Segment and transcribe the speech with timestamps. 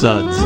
[0.00, 0.36] Suds,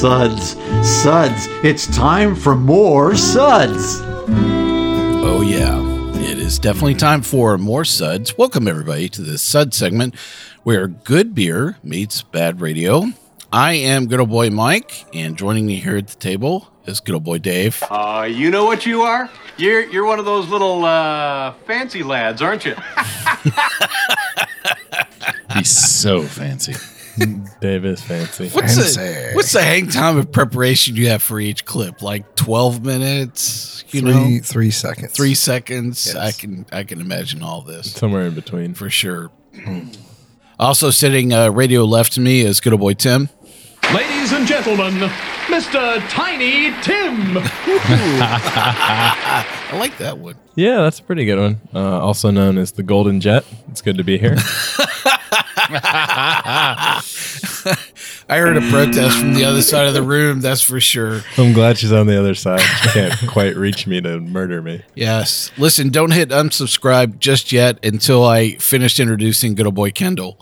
[0.00, 0.56] suds,
[1.02, 1.46] suds.
[1.62, 4.00] It's time for more suds.
[4.00, 5.78] Oh, yeah.
[6.18, 8.38] It is definitely time for more suds.
[8.38, 10.14] Welcome, everybody, to this sud segment
[10.62, 13.04] where good beer meets bad radio.
[13.52, 17.12] I am good old boy Mike, and joining me here at the table is good
[17.12, 17.84] old boy Dave.
[17.90, 19.28] Uh, you know what you are?
[19.58, 22.76] You're you're one of those little uh, fancy lads, aren't you?
[25.54, 26.72] He's so fancy.
[27.60, 28.48] Dave is fancy.
[28.50, 32.02] What's the, what's the hang time of preparation you have for each clip?
[32.02, 33.84] Like 12 minutes?
[33.90, 34.38] You three know?
[34.42, 35.12] three seconds.
[35.12, 36.06] Three seconds.
[36.06, 36.16] Yes.
[36.16, 38.72] I can I can imagine all this Somewhere in between.
[38.74, 39.30] for sure.
[40.58, 43.28] Also sitting uh, radio left to me is good old boy Tim.
[43.92, 44.94] Ladies and gentlemen,
[45.48, 46.00] Mr.
[46.08, 47.36] Tiny Tim.
[48.64, 50.36] I like that one.
[50.54, 51.60] Yeah, that's a pretty good one.
[51.74, 53.44] Uh, also known as the Golden Jet.
[53.68, 54.36] It's good to be here.
[58.28, 61.20] I heard a protest from the other side of the room, that's for sure.
[61.36, 62.60] I'm glad she's on the other side.
[62.60, 64.82] She can't quite reach me to murder me.
[64.94, 65.50] Yes.
[65.58, 70.38] Listen, don't hit unsubscribe just yet until I finish introducing good old boy Kendall.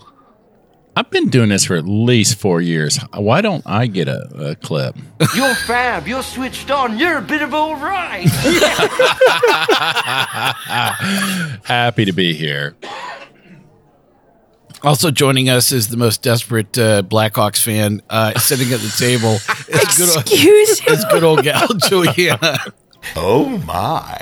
[0.95, 2.97] I've been doing this for at least four years.
[3.13, 4.97] Why don't I get a, a clip?
[5.35, 6.05] You're fab.
[6.05, 6.99] You're switched on.
[6.99, 8.25] You're a bit of all right.
[11.63, 12.75] Happy to be here.
[14.83, 19.35] Also joining us is the most desperate uh, Blackhawks fan uh, sitting at the table.
[19.69, 20.93] Is good, old, Excuse you.
[20.93, 22.57] is good old gal Juliana.
[23.15, 24.21] oh my.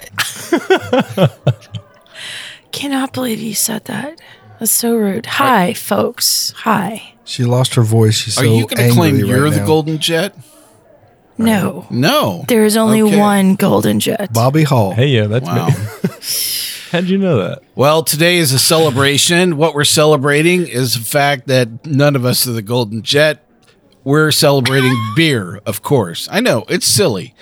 [2.72, 4.20] Cannot believe you said that.
[4.60, 5.26] That's so rude.
[5.26, 6.54] Hi, folks.
[6.58, 7.14] Hi.
[7.24, 8.16] She lost her voice.
[8.18, 9.66] She's Are so you going to claim angry you're right the.
[9.66, 10.36] Golden Jet?
[11.38, 11.88] No.
[11.90, 12.44] No.
[12.50, 13.18] There is only Okay.
[13.18, 14.34] one golden jet.
[14.34, 14.92] Bobby Hull.
[14.92, 15.68] Hey, yeah, that's Wow.
[15.68, 15.74] me.
[16.92, 17.62] How'd you know that?
[17.76, 19.58] Well, today is a celebration.
[19.58, 23.48] What we're celebrating is the fact that none of us are the Golden Jet.
[24.04, 26.28] We're celebrating beer, of course.
[26.32, 27.36] I know, it's silly.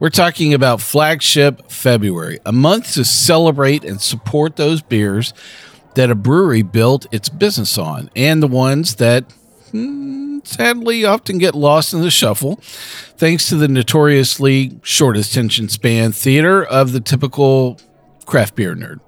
[0.00, 5.34] We're talking about Flagship February, a month to celebrate and support those beers
[5.94, 9.30] that a brewery built its business on and the ones that
[9.70, 12.56] hmm, sadly often get lost in the shuffle
[13.18, 17.78] thanks to the notoriously short attention span theater of the typical
[18.28, 19.00] craft beer nerd.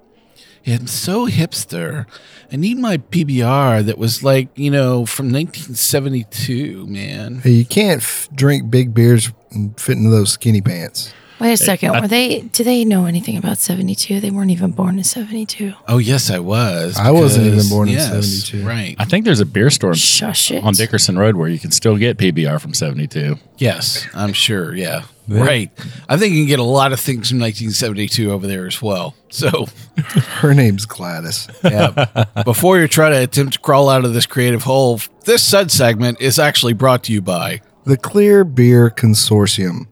[0.67, 2.05] I'm so hipster.
[2.51, 7.41] I need my PBR that was like, you know, from 1972, man.
[7.45, 11.13] You can't f- drink big beers and fit into those skinny pants.
[11.41, 11.99] Wait a second.
[11.99, 12.41] Were they?
[12.41, 14.19] Do they know anything about seventy two?
[14.19, 15.73] They weren't even born in seventy two.
[15.87, 16.97] Oh, yes, I was.
[16.97, 18.65] I wasn't even because- born in 72.
[18.65, 18.95] Right.
[18.99, 20.63] I think there's a beer store Shush it.
[20.63, 23.37] on Dickerson Road where you can still get PBR from 72.
[23.57, 24.73] Yes, I'm sure.
[24.75, 25.03] Yeah.
[25.27, 25.71] Right.
[26.09, 29.15] I think you can get a lot of things from 1972 over there as well.
[29.29, 31.47] So, Her name's Gladys.
[31.63, 32.25] yeah.
[32.43, 36.19] Before you try to attempt to crawl out of this creative hole, this sud segment
[36.19, 39.87] is actually brought to you by The Clear Beer Consortium.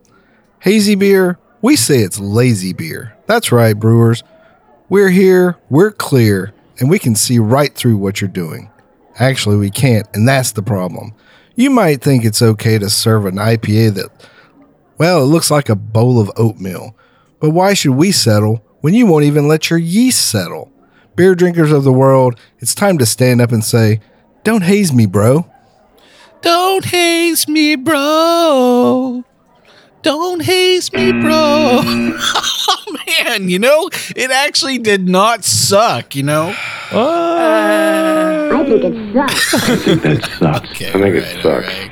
[0.61, 3.15] Hazy beer, we say it's lazy beer.
[3.27, 4.23] That's right, brewers.
[4.89, 8.69] We're here, we're clear, and we can see right through what you're doing.
[9.17, 11.13] Actually, we can't, and that's the problem.
[11.55, 14.27] You might think it's okay to serve an IPA that,
[14.97, 16.93] well, it looks like a bowl of oatmeal.
[17.39, 20.71] But why should we settle when you won't even let your yeast settle?
[21.15, 24.01] Beer drinkers of the world, it's time to stand up and say,
[24.43, 25.49] Don't haze me, bro.
[26.41, 29.23] Don't haze me, bro.
[30.01, 31.81] Don't haze me, bro.
[31.83, 33.49] oh, man.
[33.49, 36.53] You know, it actually did not suck, you know?
[36.91, 39.53] I think it sucks.
[39.53, 40.69] I think that sucks.
[40.71, 41.45] Okay, I think it sucks.
[41.45, 41.91] All right.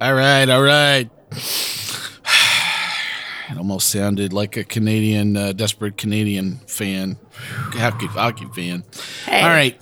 [0.00, 1.10] All right, all right.
[3.50, 7.18] It almost sounded like a Canadian, uh, desperate Canadian fan,
[7.74, 8.84] hockey, hockey fan.
[9.28, 9.76] All right.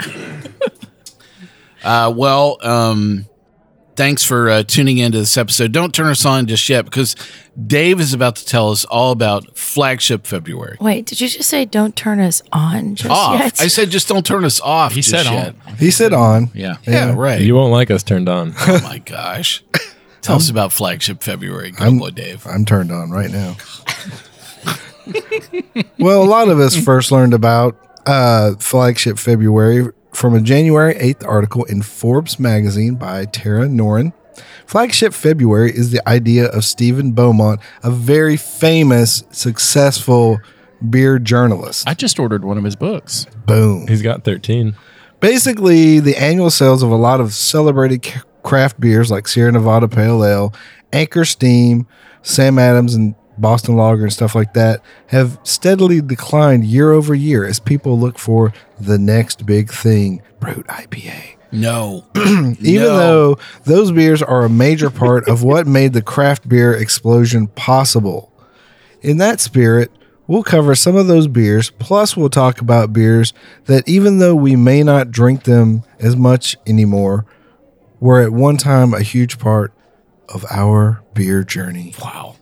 [1.84, 3.26] uh, well, um,
[4.02, 5.70] thanks for uh, tuning into this episode.
[5.70, 7.14] Don't turn us on just yet because
[7.68, 10.76] Dave is about to tell us all about Flagship February.
[10.80, 13.38] Wait, did you just say don't turn us on just off.
[13.38, 13.60] yet?
[13.60, 14.92] I said just don't turn us off.
[14.94, 15.54] He just said yet.
[15.64, 15.76] on.
[15.76, 16.50] He said on.
[16.52, 16.78] Yeah.
[16.84, 17.40] Yeah, right.
[17.40, 18.54] You won't like us turned on.
[18.58, 19.62] oh my gosh.
[20.20, 21.70] Tell us about Flagship February.
[21.70, 22.44] Good I'm- boy, Dave.
[22.44, 23.56] I'm turned on right now.
[26.00, 31.26] well, a lot of us first learned about uh, flagship February from a January 8th
[31.26, 34.12] article in Forbes magazine by Tara Nurin.
[34.66, 40.40] Flagship February is the idea of Stephen Beaumont, a very famous, successful
[40.88, 41.88] beer journalist.
[41.88, 43.26] I just ordered one of his books.
[43.46, 43.86] Boom.
[43.86, 44.74] He's got 13.
[45.20, 48.10] Basically, the annual sales of a lot of celebrated
[48.42, 50.54] craft beers like Sierra Nevada Pale Ale,
[50.92, 51.86] Anchor Steam,
[52.22, 57.44] Sam Adams, and Boston Lager and stuff like that have steadily declined year over year
[57.44, 61.36] as people look for the next big thing, Brut IPA.
[61.52, 62.06] No.
[62.16, 62.56] Even
[62.86, 62.96] No.
[62.96, 68.32] though those beers are a major part of what made the craft beer explosion possible.
[69.02, 69.90] In that spirit,
[70.26, 73.34] we'll cover some of those beers, plus, we'll talk about beers
[73.66, 77.26] that, even though we may not drink them as much anymore,
[78.00, 79.72] were at one time a huge part
[80.28, 81.94] of our beer journey.
[82.00, 82.36] Wow.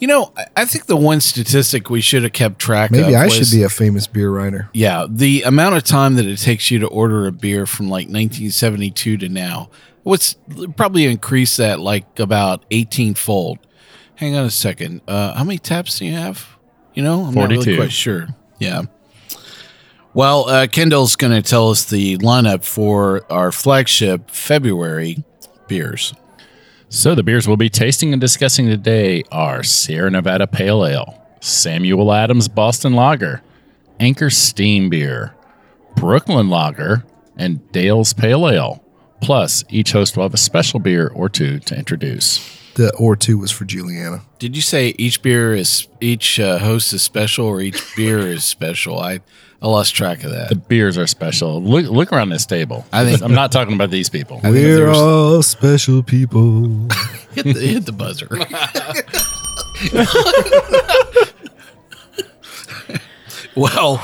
[0.00, 3.16] You know, I- I think the one statistic we should have kept track of Maybe
[3.16, 4.68] I was- should be a famous beer writer.
[4.72, 8.08] Yeah, the amount of time that it takes you to order a beer from like
[8.08, 9.70] 1972 to now,
[10.04, 10.36] what's
[10.76, 13.58] probably increased that like about 18 fold.
[14.16, 15.00] Hang on a second.
[15.08, 16.46] Uh, how many taps do you have?
[16.94, 18.28] You know, I'm not really quite sure.
[18.58, 18.82] Yeah.
[20.14, 25.22] Well, uh, Kendall's going to tell us the lineup for our flagship February
[25.68, 26.12] beers.
[26.90, 32.10] So the beers we'll be tasting and discussing today are Sierra Nevada Pale Ale, Samuel
[32.14, 33.42] Adams Boston Lager,
[34.00, 35.34] Anchor Steam Beer,
[35.96, 37.04] Brooklyn Lager,
[37.36, 38.84] and Dale's Pale Ale.
[39.20, 42.56] Plus, each host will have a special beer or two to introduce.
[42.74, 44.22] The or two was for Juliana.
[44.38, 48.44] Did you say each beer is each uh, host is special or each beer is
[48.44, 48.98] special?
[48.98, 49.20] I
[49.60, 50.50] I lost track of that.
[50.50, 51.60] The beers are special.
[51.60, 52.84] Look, look around this table.
[52.92, 54.36] I think- I'm not talking about these people.
[54.38, 56.86] I think if We're there was- all special people.
[57.34, 58.28] hit the, hit the buzzer.
[63.56, 63.96] well,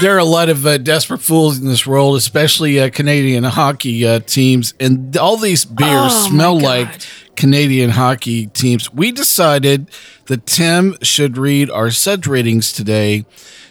[0.00, 4.06] there are a lot of uh, desperate fools in this world, especially uh, Canadian hockey
[4.06, 6.64] uh, teams, and all these beers Oh, my smell God.
[6.64, 7.00] like
[7.36, 8.92] Canadian hockey teams.
[8.92, 9.90] We decided
[10.26, 13.24] that Tim should read our Suds ratings today.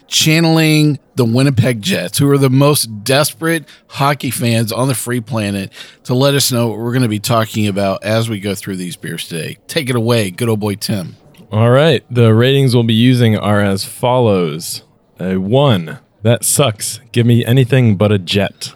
[0.07, 5.71] Channeling the Winnipeg Jets, who are the most desperate hockey fans on the free planet,
[6.03, 8.75] to let us know what we're going to be talking about as we go through
[8.77, 9.57] these beers today.
[9.67, 11.15] Take it away, good old boy Tim.
[11.51, 12.03] All right.
[12.09, 14.83] The ratings we'll be using are as follows
[15.19, 15.99] a one.
[16.23, 16.99] That sucks.
[17.11, 18.73] Give me anything but a jet.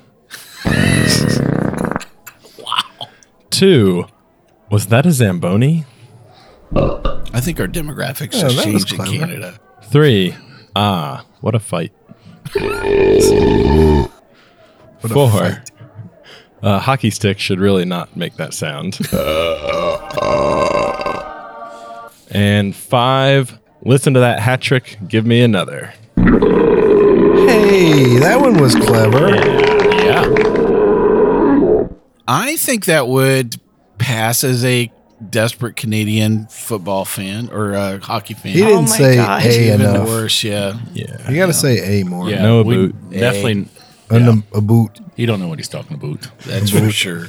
[0.65, 1.97] wow.
[3.49, 4.05] Two.
[4.69, 5.85] Was that a Zamboni?
[6.75, 9.03] I think our demographics Yeah, have changed in.
[9.05, 9.59] Canada.
[9.85, 10.35] Three.
[10.75, 11.91] Ah, what a fight.
[15.01, 15.29] What a Four.
[15.29, 15.71] fight.
[16.61, 18.99] A hockey stick should really not make that sound.
[22.31, 23.57] and five.
[23.83, 24.97] Listen to that hat trick.
[25.07, 25.93] Give me another.
[26.17, 29.29] Hey, that one was clever.
[30.03, 30.25] Yeah.
[32.27, 33.55] I think that would
[33.97, 34.91] pass as a
[35.29, 38.53] desperate Canadian football fan or uh, hockey fan.
[38.53, 39.45] He didn't my say gosh.
[39.45, 40.07] A Even enough.
[40.07, 40.79] worse, yeah.
[40.93, 41.29] Yeah.
[41.29, 42.29] You got to say A more.
[42.29, 42.41] Yeah.
[42.41, 43.11] No we boot.
[43.11, 43.67] Definitely.
[44.11, 44.41] And yeah.
[44.53, 44.99] a, a boot.
[45.15, 46.27] He don't know what he's talking about.
[46.45, 47.27] That's for sure.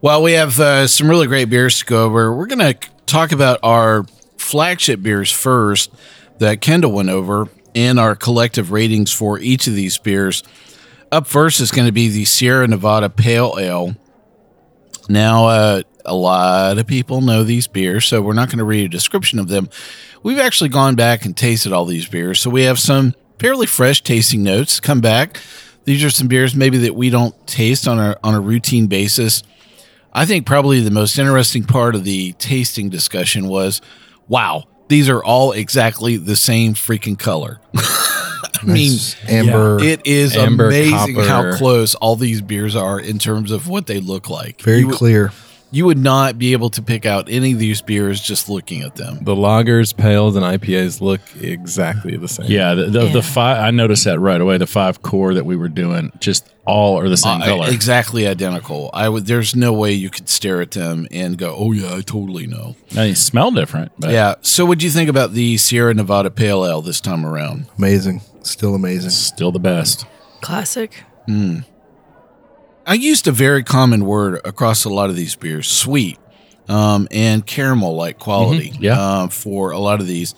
[0.00, 2.34] Well, we have uh, some really great beers to go over.
[2.34, 4.04] We're going to talk about our
[4.38, 5.92] flagship beers first
[6.38, 10.42] that Kendall went over and our collective ratings for each of these beers.
[11.12, 13.96] Up first is going to be the Sierra Nevada Pale Ale.
[15.08, 18.84] Now, uh, a lot of people know these beers, so we're not going to read
[18.84, 19.68] a description of them.
[20.22, 24.02] We've actually gone back and tasted all these beers, so we have some fairly fresh
[24.02, 25.40] tasting notes come back.
[25.84, 29.42] These are some beers maybe that we don't taste on a on a routine basis.
[30.12, 33.80] I think probably the most interesting part of the tasting discussion was,
[34.28, 37.60] wow, these are all exactly the same freaking color.
[38.62, 39.82] I mean, amber.
[39.82, 44.00] it is Amber, amazing how close all these beers are in terms of what they
[44.00, 44.60] look like.
[44.60, 45.32] very you, clear.
[45.72, 48.96] You would not be able to pick out any of these beers just looking at
[48.96, 49.18] them.
[49.22, 52.46] The lagers, pales, and IPAs look exactly the same.
[52.50, 53.12] Yeah, the, the, Yeah.
[53.12, 53.58] the five.
[53.58, 54.58] I noticed that right away.
[54.58, 57.66] The five core that we were doing, just all are the same Uh, color.
[57.70, 58.90] exactly identical.
[58.92, 59.26] I would.
[59.26, 62.74] There's no way you could stare at them and go, "Oh yeah, I totally know."
[62.92, 64.34] Now, they smell different, but Yeah.
[64.42, 67.66] So, what do you think about the Sierra Nevada Pale Ale this time around?
[67.78, 68.22] Amazing.
[68.42, 69.10] Still amazing.
[69.10, 70.04] still the best.
[70.40, 71.04] Classic.
[72.86, 76.18] I used a very common word across a lot of these beers: sweet
[76.68, 78.70] um, and caramel-like quality.
[78.70, 79.00] Mhm, yeah.
[79.00, 80.34] uh, for a lot of these.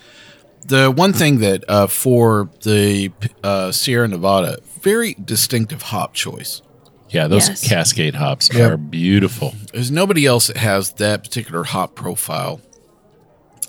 [0.67, 3.11] The one thing that uh, for the
[3.43, 6.63] uh, Sierra Nevada, very distinctive hop choice.
[7.11, 7.69] Yeah, those Yes.
[7.69, 8.71] Cascade hops Yep.
[8.73, 9.55] are beautiful.
[9.73, 12.61] There's nobody else that has that particular hop profile.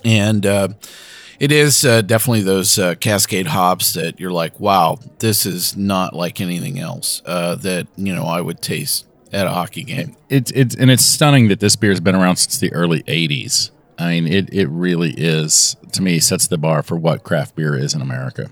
[0.05, 0.69] And uh,
[1.43, 6.15] It is uh, definitely those uh, Cascade hops that you're like, wow, this is not
[6.15, 10.15] like anything else uh, that you know I would taste at a hockey game.
[10.29, 13.71] It's it's and it's stunning that this beer has been around since the early '80s.
[13.99, 17.75] I mean, it it really is to me sets the bar for what craft beer
[17.75, 18.49] is in America.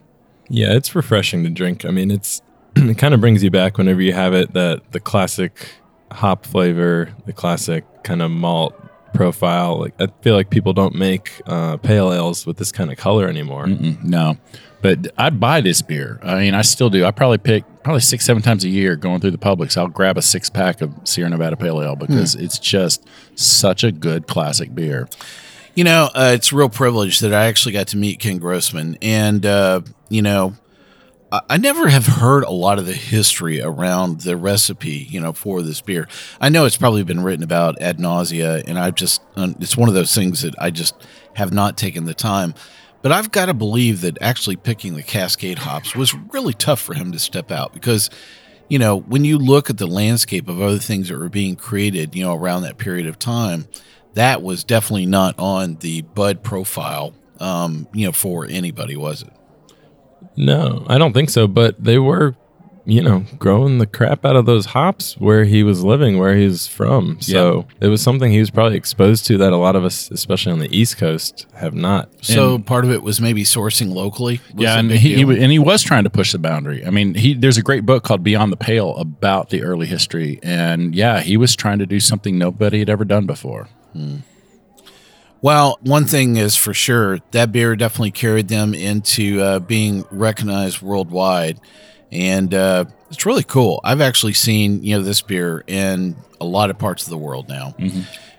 [0.50, 1.86] Yeah, it's refreshing to drink.
[1.86, 2.42] I mean, it's
[2.76, 5.76] it kind of brings you back whenever you have it that the classic
[6.12, 8.76] hop flavor, the classic kind of malt
[9.14, 9.80] profile.
[9.80, 13.28] Like I feel like people don't make uh, pale ales with this kind of color
[13.28, 13.66] anymore.
[13.66, 14.38] Mm-mm, no,
[14.82, 16.20] but I'd buy this beer.
[16.24, 17.06] I mean, I still do.
[17.06, 19.78] I probably pick probably six, seven times a year going through the Publix.
[19.78, 23.92] I'll grab a six pack of Sierra Nevada Pale Ale because it's just such a
[23.92, 25.08] good classic beer.
[25.74, 28.98] You know, uh, it's a real privilege that I actually got to meet Ken Grossman.
[29.02, 30.56] And, uh, you know,
[31.32, 35.62] I, never have heard a lot of the history around the recipe, you know, for
[35.62, 36.10] this beer.
[36.42, 39.96] I know it's probably been written about ad nausea, and I've just, it's one of
[39.96, 40.94] those things that I just
[41.36, 42.54] have not taken the time.
[43.02, 46.94] But I've got to believe that actually picking the Cascade hops was really tough for
[46.94, 48.10] him to step out because,
[48.68, 52.14] you know, when you look at the landscape of other things that were being created,
[52.14, 53.68] you know, around that period of time,
[54.16, 59.32] that was definitely not on the bud profile, um, you know, for anybody, was it?
[60.36, 61.48] No, I don't think so.
[61.48, 62.36] But they were,
[62.86, 66.68] you know, growing the crap out of those hops where he was living, where he's
[66.68, 67.20] from.
[67.22, 70.54] So it was something he was probably exposed to that a lot of us, especially
[70.54, 72.10] on the East Coast, have not.
[72.22, 74.40] So part of it was maybe sourcing locally.
[74.56, 75.28] was yeah, a and big he, he deal.
[75.28, 76.84] wa- and he was trying to push the boundary.
[76.86, 80.40] I mean, he there's a great book called Beyond the Pale about the early history,
[80.42, 83.68] and yeah, he was trying to do something nobody had ever done before.
[83.94, 84.18] Hmm.
[85.42, 90.82] Well, one thing is for sure that beer definitely carried them into uh, being recognized
[90.82, 91.60] worldwide,
[92.12, 93.82] and uh, it's really cool.
[93.84, 97.50] I've actually seen you know this beer in a lot of parts of the world
[97.50, 97.74] now,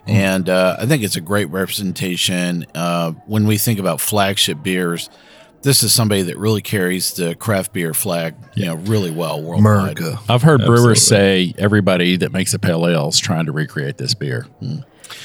[0.07, 2.67] and uh, I think it's a great representation.
[2.73, 5.11] Uh, when we think about flagship beers,
[5.63, 9.99] this is somebody that really carries the craft beer flag, you know, really well worldwide.
[9.99, 10.21] America.
[10.29, 10.83] I've heard Absolutely.
[10.85, 14.47] brewers say everybody that makes a pale ale is trying to recreate this beer.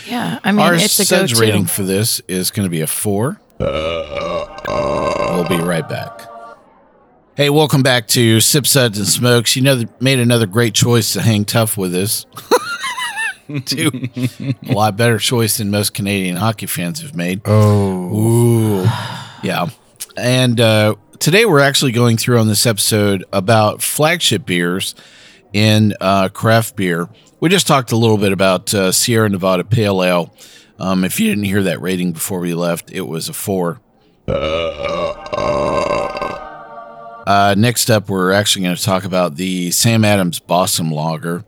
[0.07, 1.45] Yeah, I mean, Our it's a suds go-to.
[1.45, 3.39] rating for this is going to be a four.
[3.59, 6.21] We'll be right back.
[7.35, 9.55] Hey, welcome back to Sip Suds and Smokes.
[9.55, 12.25] You know, made another great choice to hang tough with us.
[13.65, 13.91] Two,
[14.67, 17.41] a lot better choice than most Canadian hockey fans have made.
[17.45, 18.83] Oh, Ooh,
[19.41, 19.69] yeah.
[20.17, 24.95] And uh, today we're actually going through on this episode about flagship beers
[25.53, 27.07] in uh, craft beer.
[27.39, 30.33] We just talked a little bit about uh, Sierra Nevada Pale Ale.
[30.79, 33.79] Um, if you didn't hear that rating before we left, it was a four.
[37.27, 41.45] Uh, next up, we're actually going to talk about the Sam Adams Boston Lager.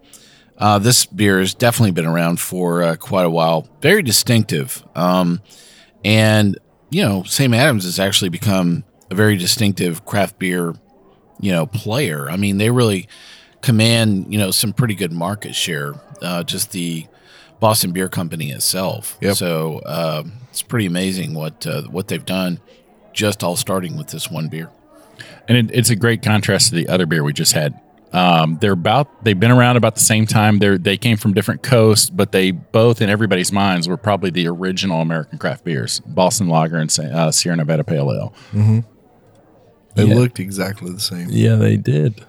[0.60, 3.68] Uh, this beer has definitely been around for uh, quite a while.
[3.82, 4.86] Very distinctive.
[4.94, 5.42] Um,
[6.06, 6.56] and,
[6.92, 10.76] you know, Sam Adams has actually become a very distinctive craft beer,
[11.40, 12.30] you know, player.
[12.30, 13.08] I mean, they really
[13.62, 15.94] command, you know, some pretty good market share.
[16.22, 17.08] Uh, just the
[17.60, 19.18] Boston Beer Company itself.
[19.22, 19.36] Yep.
[19.38, 22.60] So uh, it's pretty amazing what uh, what they've done.
[23.14, 24.70] Just all starting with this one beer.
[25.48, 27.80] and it, it's a great contrast to the other beer we just had.
[28.14, 30.60] Um, they're about they've been around about the same time.
[30.60, 34.48] They they came from different coasts, but they both in everybody's minds were probably the
[34.48, 38.34] original American craft beers: Boston Lager and uh, Sierra Nevada Pale Ale.
[39.96, 40.16] they Yeah.
[40.16, 41.28] looked exactly the same.
[41.30, 42.26] Yeah, they did.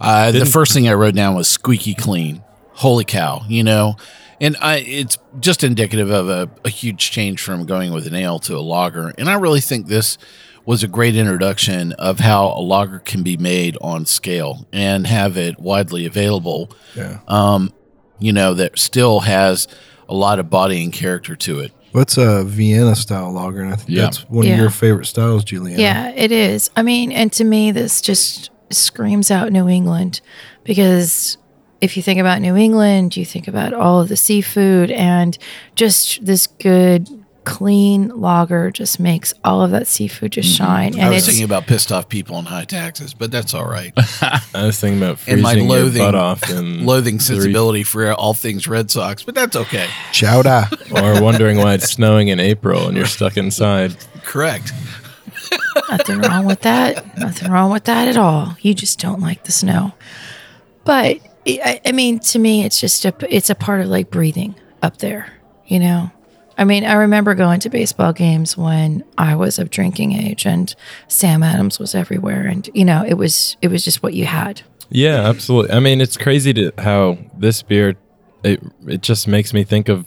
[0.00, 2.42] Uh, the first thing I wrote down was squeaky clean.
[2.72, 3.96] Holy cow, you know,
[4.40, 8.40] and I it's just indicative of a, a huge change from going with an ale
[8.40, 9.14] to a lager.
[9.16, 10.18] And I really think this
[10.66, 15.36] was a great introduction of how a lager can be made on scale and have
[15.36, 16.70] it widely available.
[16.96, 17.20] Yeah.
[17.28, 17.72] Um,
[18.18, 19.68] you know, that still has
[20.08, 21.70] a lot of body and character to it.
[21.92, 23.60] What's a Vienna style lager?
[23.62, 24.02] And I think Yeah.
[24.02, 24.54] that's one Yeah.
[24.54, 25.80] of your favorite styles, Juliana.
[25.80, 26.70] Yeah, it is.
[26.76, 30.20] I mean, and to me, this just screams out New England
[30.64, 31.36] because
[31.80, 35.36] if you think about New England, you think about all of the seafood and
[35.74, 37.08] just this good,
[37.44, 40.64] clean lager just makes all of that seafood just mm-hmm.
[40.64, 40.98] shine.
[40.98, 43.92] I And was thinking about pissed off people and high taxes, but that's all right.
[44.22, 48.12] I was thinking about And freezing my your loathing, butt off and loathing sensibility for
[48.12, 49.86] all things Red Sox, but that's okay.
[50.10, 50.68] Chowder.
[50.90, 53.94] or wondering why it's snowing in April and you're stuck inside.
[54.22, 54.72] Correct.
[55.90, 57.18] Nothing wrong with that.
[57.18, 58.56] Nothing wrong with that at all.
[58.60, 59.92] You just don't like the snow.
[60.84, 64.54] But I, I mean, to me, it's just a it's a part of like breathing
[64.82, 65.32] up there.
[65.66, 66.10] You know,
[66.58, 70.74] I mean, I remember going to baseball games when I was of drinking age, and
[71.08, 74.62] Sam Adams was everywhere, and you know, it was it was just what you had.
[74.90, 75.72] Yeah, absolutely.
[75.72, 77.96] I mean, it's crazy to how this beer
[78.44, 80.06] it it just makes me think of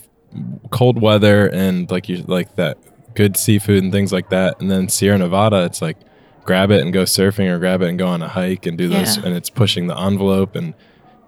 [0.69, 2.77] cold weather and like you like that
[3.17, 4.61] good seafood and things like that.
[4.61, 5.97] And then Sierra Nevada, it's like
[6.45, 8.87] grab it and go surfing or grab it and go on a hike and do
[8.87, 9.25] those Yeah.
[9.25, 10.73] and it's pushing the envelope and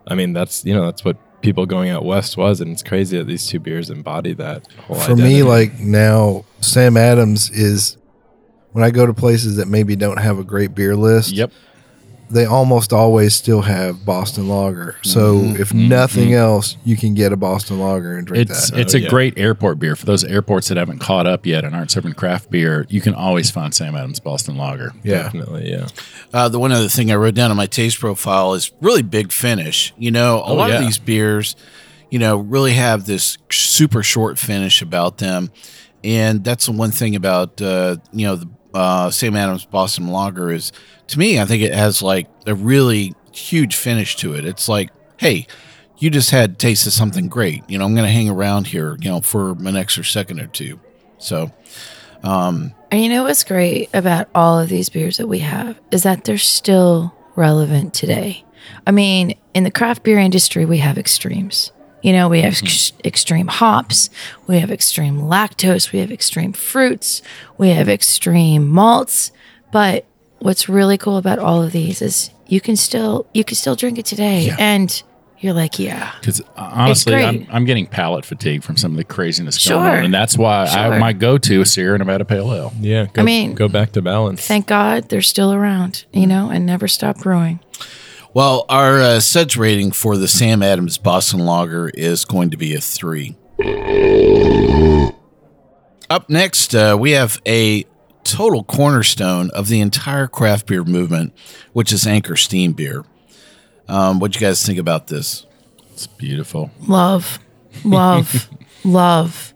[0.07, 3.17] I mean that's you know that's what people going out west was and it's crazy
[3.17, 7.97] that these two beers embody that whole For me, like now, Sam Adams is
[8.71, 11.33] when I go to places that maybe don't have a great beer list.
[11.33, 11.51] Yep.
[12.31, 14.95] They almost always still have Boston Lager.
[15.01, 15.61] So Mm-hmm.
[15.61, 18.79] if nothing else, you can get a Boston Lager and drink It's that.
[18.79, 19.09] it's Oh, a yeah.
[19.09, 22.51] great airport beer for those airports that haven't caught up yet and aren't serving craft
[22.51, 22.85] beer.
[22.89, 24.93] You can always find Sam Adams Boston Lager.
[25.03, 25.23] yeah.
[25.23, 25.87] definitely yeah
[26.33, 29.31] Uh, the one other thing I wrote down on my taste profile is really big
[29.31, 29.93] finish.
[29.97, 31.55] You know, a Oh, lot of these beers,
[32.11, 35.49] you know, really have this super short finish about them,
[36.03, 40.51] and that's the one thing about uh, you know the uh, Sam Adams Boston Lager
[40.51, 40.71] is
[41.07, 44.45] to me, I think it has like a really huge finish to it.
[44.45, 45.47] It's like, hey.
[46.01, 47.61] You just had taste of something great.
[47.69, 50.47] You know, I'm going to hang around here, you know, for an extra second or
[50.47, 50.79] two.
[51.17, 51.51] So,
[52.89, 56.23] And you know what's great about all of these beers that we have is that
[56.23, 58.45] they're still relevant today.
[58.87, 61.73] I mean, in the craft beer industry, we have extremes.
[62.01, 62.65] You know, we have mm-hmm.
[62.65, 64.09] ex- extreme hops,
[64.47, 67.21] we have extreme lactose, we have extreme fruits,
[67.57, 69.31] we have extreme malts.
[69.71, 70.05] But
[70.39, 73.99] what's really cool about all of these is you can still you can still drink
[73.99, 75.03] it today, and
[75.39, 77.15] you're like, yeah, Because uh, honestly.
[77.15, 79.97] I'm, I'm getting palate fatigue from some of the craziness going Sure.
[79.97, 80.99] on, and that's why I, Sure.
[80.99, 82.73] my go-to is Sierra Nevada Pale Ale.
[82.81, 86.49] yeah go, I mean- go back to balance thank God they're still around, you know,
[86.49, 87.59] and never stop growing.
[88.33, 92.75] Well, our uh, suds rating for the Sam Adams Boston Lager is going to be
[92.75, 93.35] a three.
[96.11, 97.85] Up next, uh, we have a
[98.23, 101.33] total cornerstone of the entire craft beer movement,
[101.73, 103.03] which is Anchor Steam Beer.
[103.87, 105.47] Um, what you guys think about this?
[105.93, 106.69] It's beautiful.
[106.81, 107.39] Love,
[107.83, 108.47] love,
[108.83, 109.55] love,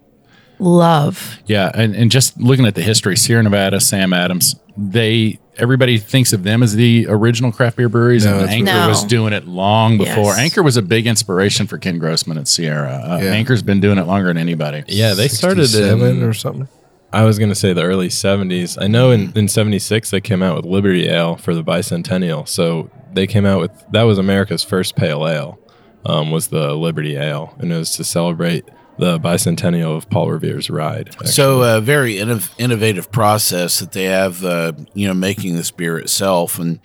[0.58, 1.38] love.
[1.46, 6.34] Yeah, and, and just looking at the history, Sierra Nevada, Sam Adams, they everybody thinks
[6.34, 8.88] of them as the original craft beer breweries, No, and Anchor No.
[8.90, 10.32] was doing it long before.
[10.32, 10.40] Yes.
[10.40, 13.04] Anchor was a big inspiration for Ken Grossman at Sierra.
[13.06, 13.32] Uh, Yeah.
[13.34, 14.84] Anchor's been doing it longer than anybody.
[14.88, 16.68] yeah they started seven in or something.
[17.12, 18.76] I was gonna say the early '70s.
[18.82, 22.48] I know in in '76 they came out with Liberty Ale for the bicentennial.
[22.48, 25.60] So they came out with that was America's first pale ale.
[26.06, 28.66] Um, was the Liberty Ale, and it was to celebrate
[28.98, 31.16] the bicentennial of Paul Revere's ride.
[31.26, 35.98] So, a very innov- innovative process that they have, uh, you know, making this beer
[35.98, 36.80] itself, and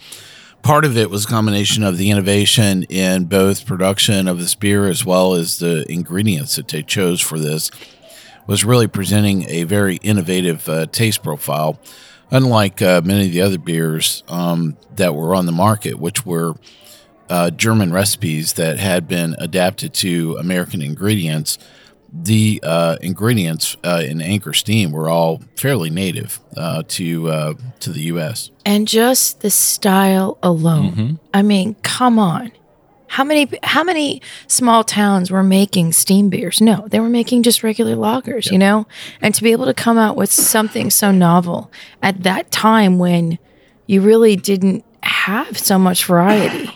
[0.62, 4.86] part of it was a combination of the innovation in both production of this beer
[4.86, 7.70] as well as the ingredients that they chose for this.
[8.46, 11.78] Was really presenting a very innovative uh, taste profile,
[12.30, 16.54] unlike uh, many of the other beers um, that were on the market, which were
[17.28, 21.58] uh, German recipes that had been adapted to American ingredients
[22.24, 27.90] the uh, ingredients uh, in Anchor Steam were all fairly native uh, to uh, to
[27.90, 28.50] the U.S.
[28.64, 31.20] And just the style alone.
[31.32, 32.52] I mean, come on.
[33.08, 36.60] How many how many small towns were making steam beers?
[36.60, 38.86] No, they were making just regular lagers, you know?
[39.22, 41.70] And to be able to come out with something so novel
[42.02, 43.38] at that time when
[43.86, 46.70] you really didn't have so much variety.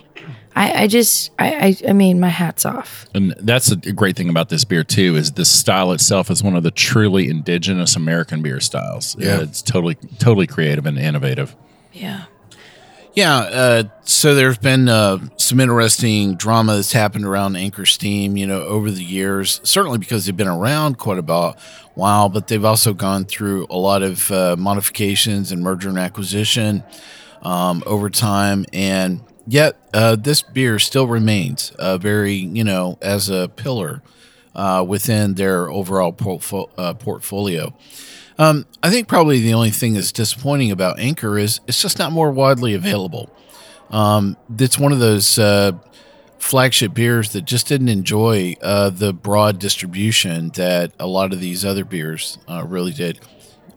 [0.55, 3.07] I, I just I, I I mean my hat's off.
[3.15, 6.57] And that's a great thing about this beer too is the style itself is one
[6.57, 9.17] of the truly indigenous American beer styles.
[9.19, 9.41] Yeah.
[9.41, 11.57] it's totally totally creative and innovative.
[11.93, 12.25] Yeah.
[13.15, 18.47] Yeah, uh, so there's been uh, some interesting drama that's happened around Anchor Steam, you
[18.47, 19.61] know, over the years.
[19.65, 21.55] Certainly because they've been around quite a
[21.95, 26.85] while, but they've also gone through a lot of uh, modifications and merger and acquisition
[27.43, 33.29] um, over time, and yet uh, this beer still remains uh, very, you know, as
[33.29, 34.03] a pillar
[34.55, 37.75] uh, within their overall portfo- uh, portfolio.
[38.39, 42.13] Um, I think probably the only thing that's disappointing about Anchor is it's just not
[42.13, 43.31] more widely available.
[43.91, 45.73] Um, it's one of those uh,
[46.39, 51.85] flagship beers that just didn't enjoy the broad distribution that a lot of these other
[51.85, 53.21] beers really did.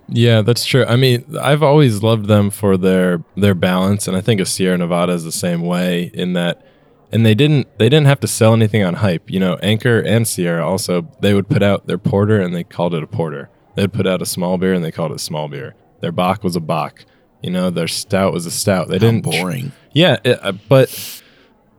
[0.07, 0.85] Yeah, that's true.
[0.85, 4.77] I mean, I've always loved them for their their balance, and I think of Sierra
[4.77, 6.65] Nevada is the same way in that.
[7.11, 9.29] And they didn't they didn't have to sell anything on hype.
[9.29, 12.93] You know, Anchor and Sierra also they would put out their porter and they called
[12.93, 13.49] it a porter.
[13.75, 15.75] They'd put out a small beer and they called it a small beer.
[16.01, 17.05] Their Bock was a Bock.
[17.41, 18.87] You know, their stout was a stout.
[18.87, 19.71] They How didn't boring.
[19.93, 21.21] Yeah, it, uh, but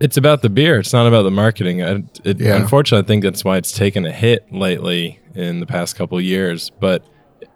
[0.01, 0.79] it's about the beer.
[0.79, 1.83] It's not about the marketing.
[1.83, 2.57] I, it, Yeah.
[2.57, 6.25] Unfortunately, I think that's why it's taken a hit lately in the past couple of
[6.25, 6.71] years.
[6.71, 7.05] But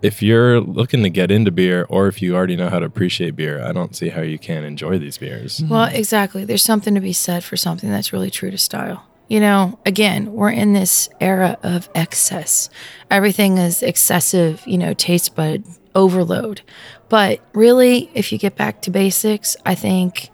[0.03, 3.37] if you're looking to get into beer, or if you already know how to appreciate
[3.37, 5.59] beer, I don't see how you can't enjoy these beers.
[5.59, 5.69] Mm-hmm.
[5.69, 6.45] Well, exactly.
[6.45, 9.07] There's something to be said for something that's really true to style.
[9.29, 12.69] You know, again, we're in this era of excess.
[13.11, 15.63] Everything is excessive, you know, taste bud
[15.95, 16.63] overload.
[17.09, 20.31] But really, if you get back to basics, I think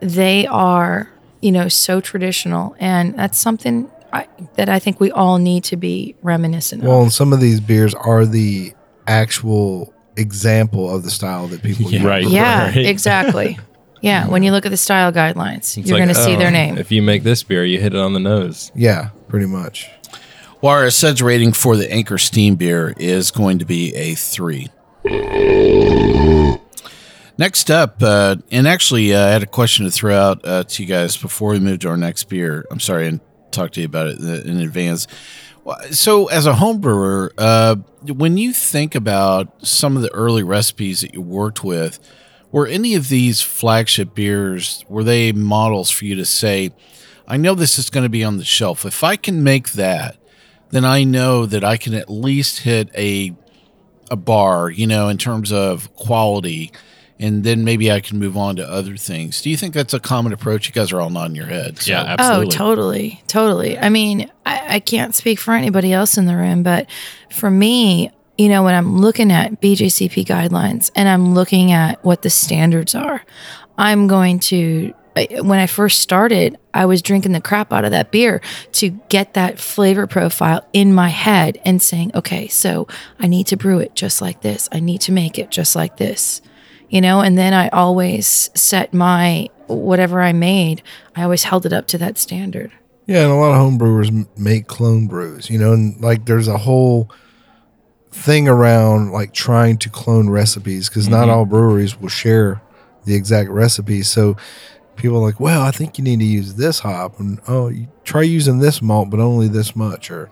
[0.00, 2.76] they are, you know, so traditional.
[2.78, 7.02] And that's something I, that I think we all need to be reminiscent Well, of.
[7.04, 8.74] and some of these beers are the
[9.06, 12.02] actual example of the style that people use.
[12.02, 12.26] Right.
[12.26, 12.76] Yeah, right.
[12.86, 13.58] exactly.
[14.00, 16.38] Yeah, when you look at the style guidelines, It's you're like, going to see oh,
[16.38, 16.76] their name.
[16.76, 18.72] If you make this beer, you hit it on the nose.
[18.74, 19.88] Yeah, pretty much.
[20.60, 24.68] Well, our suds rating for the Anchor Steam beer is going to be a three.
[27.38, 30.82] Next up, uh, and actually, uh, I had a question to throw out uh, to
[30.82, 32.66] you guys before we move to our next beer.
[32.70, 35.06] I'm sorry, and talk to you about it in in advance.
[35.92, 41.02] So, as a home brewer, uh, when you think about some of the early recipes
[41.02, 42.00] that you worked with,
[42.50, 46.70] were any of these flagship beers were they models for you to say,
[47.28, 48.84] "I know this is going to be on the shelf.
[48.84, 50.16] If I can make that,
[50.70, 53.32] then I know that I can at least hit a
[54.10, 56.72] a bar, you know, in terms of quality."
[57.22, 59.40] And then maybe I can move on to other things.
[59.42, 60.66] Do you think that's a common approach?
[60.66, 61.86] You guys are all nodding your heads.
[61.86, 62.46] Yeah, absolutely.
[62.46, 63.22] Oh, totally.
[63.28, 63.78] Totally.
[63.78, 66.88] I mean, I, I can't speak for anybody else in the room, but
[67.30, 72.22] for me, you know, when I'm looking at BJCP guidelines and I'm looking at what
[72.22, 73.24] the standards are,
[73.78, 74.92] I'm going to.
[75.14, 78.40] When I first started, I was drinking the crap out of that beer
[78.72, 82.88] to get that flavor profile in my head and saying, okay, so
[83.20, 84.70] I need to brew it just like this.
[84.72, 86.40] I need to make it just like this
[86.92, 87.20] you know?
[87.20, 90.82] And then i always set my whatever i made
[91.16, 92.70] i always held it up to that standard.
[93.06, 96.46] Yeah, and a lot of home brewers make clone brews, you know, and like there's
[96.46, 97.10] a whole
[98.12, 101.30] thing around like trying to clone recipes because not mm-hmm.
[101.30, 102.62] all breweries will share
[103.04, 104.02] the exact recipe.
[104.02, 104.36] So
[104.96, 107.88] people are like, well, I think you need to use this hop, and oh, you
[108.04, 110.26] try using this malt, but only this much, or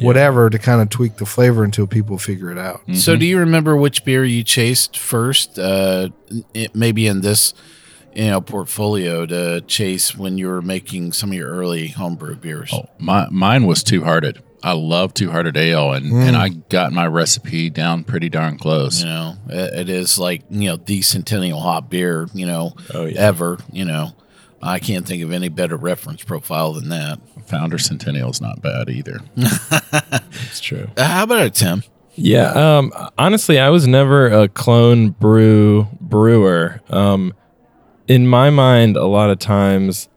[0.00, 2.80] whatever to kind of tweak the flavor until people figure it out.
[2.94, 5.58] So, do you remember which beer you chased first?
[5.58, 6.10] Uh,
[6.54, 7.54] it, maybe in this,
[8.14, 12.70] you know, portfolio to chase when you were making some of your early homebrew beers.
[12.72, 14.42] Oh, my mine was two hearted.
[14.66, 19.00] I love two hearted ale, and and I got my recipe down pretty darn close.
[19.00, 22.26] You know, it, it is like you know the Centennial hop beer.
[22.34, 23.20] You know, Oh, yeah.
[23.20, 23.58] ever.
[23.72, 24.16] You know,
[24.60, 27.20] I can't think of any better reference profile than that.
[27.46, 29.20] Founder Centennial is not bad either.
[30.48, 30.88] It's true.
[30.96, 31.82] Uh, how about it, Tim?
[32.14, 32.50] Yeah.
[32.78, 36.80] Um, honestly, I was never a clone brew brewer.
[36.90, 37.34] Um,
[38.08, 40.08] in my mind, a lot of times,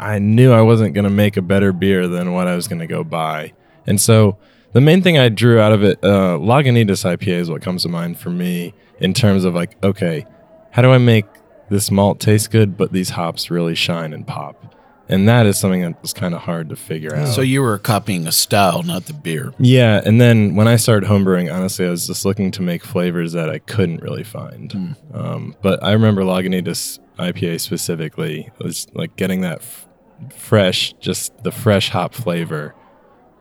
[0.00, 2.80] I knew I wasn't going to make a better beer than what I was going
[2.80, 3.52] to go buy,
[3.86, 4.38] and so
[4.72, 7.88] the main thing I drew out of it, uh, Lagunitas IPA is what comes to
[7.88, 10.26] mind for me in terms of like, okay,
[10.70, 11.26] how do I make
[11.70, 14.76] this malt taste good, but these hops really shine and pop?
[15.08, 17.26] And that is something that was kind of hard to figure out.
[17.26, 19.52] So you were copying a style, not the beer.
[19.58, 23.32] Yeah, and then when I started homebrewing, honestly, I was just looking to make flavors
[23.32, 24.96] that I couldn't really find.
[25.12, 29.88] Um, but I remember Lagunitas IPA specifically was like getting that f-
[30.34, 32.74] fresh, just the fresh hop flavor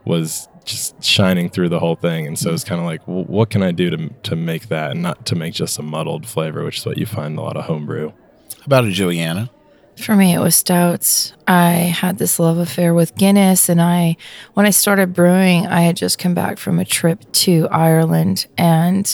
[0.06, 2.28] was just shining through the whole thing.
[2.28, 4.92] And so it's kind of like, well, what can I do to to make that
[4.92, 7.44] and not to make just a muddled flavor, which is what you find in a
[7.44, 8.10] lot of homebrew.
[8.10, 9.50] How about a Joanna?
[9.98, 11.34] For me, it was stouts.
[11.46, 14.16] I had this love affair with Guinness, and I,
[14.54, 19.14] when I started brewing, I had just come back from a trip to Ireland and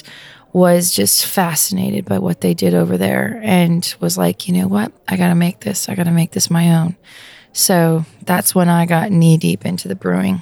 [0.54, 4.92] was just fascinated by what they did over there, and was like, you know what,
[5.08, 5.90] I got to make this.
[5.90, 6.96] I got to make this my own.
[7.58, 10.42] So that's when I got knee deep into the brewing.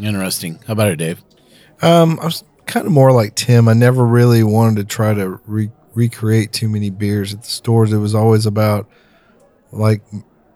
[0.00, 0.58] Interesting.
[0.66, 1.22] How about it, Dave?
[1.80, 3.68] Um, I was kind of more like Tim.
[3.68, 7.92] I never really wanted to try to re- recreate too many beers at the stores.
[7.92, 8.88] It was always about
[9.70, 10.02] like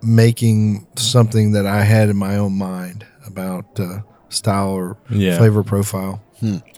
[0.03, 5.38] making something that I had in my own mind about uh, style or Yeah.
[5.38, 6.23] flavor profile.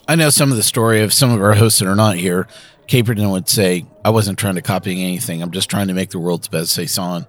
[0.08, 2.48] I know some of the story of some of our hosts that are not here.
[2.92, 5.42] Caperton would say, I wasn't trying to copy anything.
[5.42, 7.26] I'm just trying to make the world's best Saison.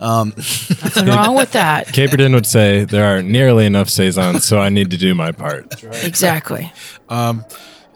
[0.00, 1.86] Nothing wrong with that.
[1.94, 5.84] Caperton would say there aren't nearly enough saisons, so I need to do my part.
[6.02, 6.72] Exactly.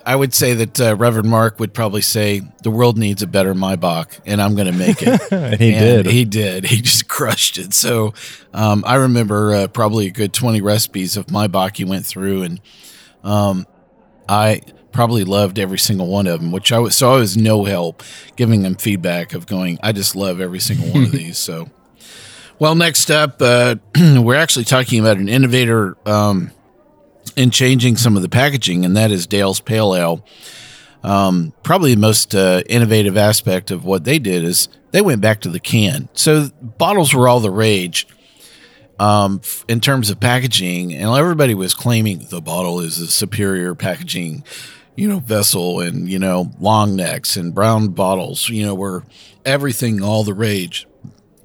[0.06, 3.54] I would say that uh, Reverend Mark would probably say, The world needs a better
[3.54, 5.20] Maibock, and I'm going to make it.
[5.32, 6.06] And he And did.
[6.06, 6.64] He did.
[6.64, 7.74] He just crushed it.
[7.74, 8.14] So
[8.54, 12.60] um, I remember uh, probably a good 20 recipes of Maibock he went through, and
[13.24, 13.66] um,
[14.28, 14.62] I
[14.92, 18.03] probably loved every single one of them, which I was, so I was no help
[18.37, 21.38] giving them feedback of going, I just love every single one of these.
[21.38, 21.70] So,
[22.59, 26.50] well, next up, uh, we're actually talking about an innovator um,
[27.37, 30.24] in changing some of the packaging, and that is Dale's Pale Ale.
[31.03, 35.40] Um, probably the most uh, innovative aspect of what they did is they went back
[35.42, 36.11] to the can.
[36.12, 38.07] So bottles were all the rage,
[39.00, 44.44] um, in terms of packaging, and everybody was claiming the bottle is a superior packaging,
[44.96, 49.05] you know, vessel, and you know, long necks and brown bottles, you know, were
[49.44, 50.87] everything all the rage,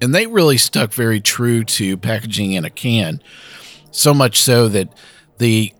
[0.01, 3.21] and they really stuck very true to packaging in a can,
[3.91, 4.89] so much so that
[5.37, 5.73] the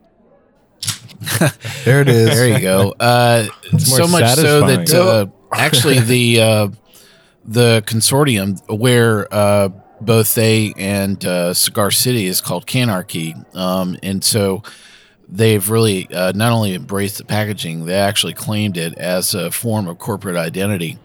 [1.85, 2.29] There it is.
[2.29, 2.93] there you go.
[2.99, 3.45] Uh,
[3.77, 6.67] so much so that uh, actually the uh,
[7.45, 9.69] the consortium where uh,
[10.01, 14.63] both they and uh, Cigar City is called Canarchy, um, and so
[15.29, 19.87] they've really uh, not only embraced the packaging, they actually claimed it as a form
[19.87, 20.97] of corporate identity.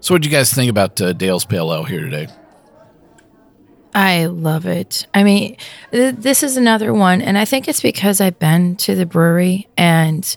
[0.00, 2.28] So, what do you guys think about uh, Dale's Pale Ale here today?
[3.94, 5.06] I love it.
[5.12, 5.56] I mean,
[5.90, 9.68] th- this is another one, and I think it's because I've been to the brewery,
[9.76, 10.36] and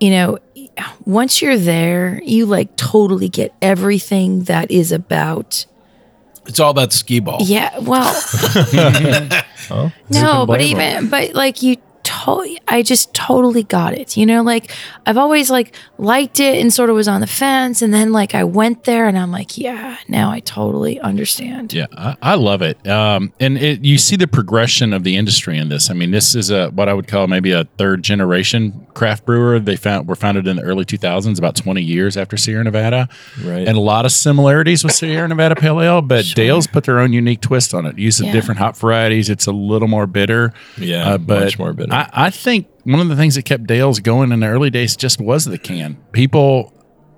[0.00, 0.38] you know,
[1.04, 5.66] once you're there, you like totally get everything that is about.
[6.46, 7.38] It's all about skee ball.
[7.40, 8.12] Yeah, well,
[9.70, 11.76] Oh, no, but even but like you
[12.22, 14.16] totally I just totally got it.
[14.16, 14.70] You know, like
[15.06, 18.34] I've always like liked it and sort of was on the fence and then like
[18.34, 21.72] I went there and I'm like, yeah, now I totally understand.
[21.72, 22.86] Yeah, I, I love it.
[22.88, 25.90] Um, and it, you see the progression of the industry in this.
[25.90, 29.58] I mean, this is a what I would call maybe a third generation craft brewer.
[29.58, 33.08] They found were founded in the early 2000s, about 20 years after Sierra Nevada,
[33.42, 33.66] Right.
[33.66, 37.12] And a lot of similarities with Sierra Nevada Pale Ale, but Dale's put their own
[37.12, 37.98] unique twist on it.
[37.98, 38.32] Uses Yeah.
[38.32, 39.28] different hop varieties.
[39.30, 40.52] It's a little more bitter.
[40.78, 41.92] Yeah, uh, but much more bitter.
[41.92, 44.96] I, I think one of the things that kept Dale's going in the early days
[44.96, 45.96] just was the can.
[46.12, 46.72] People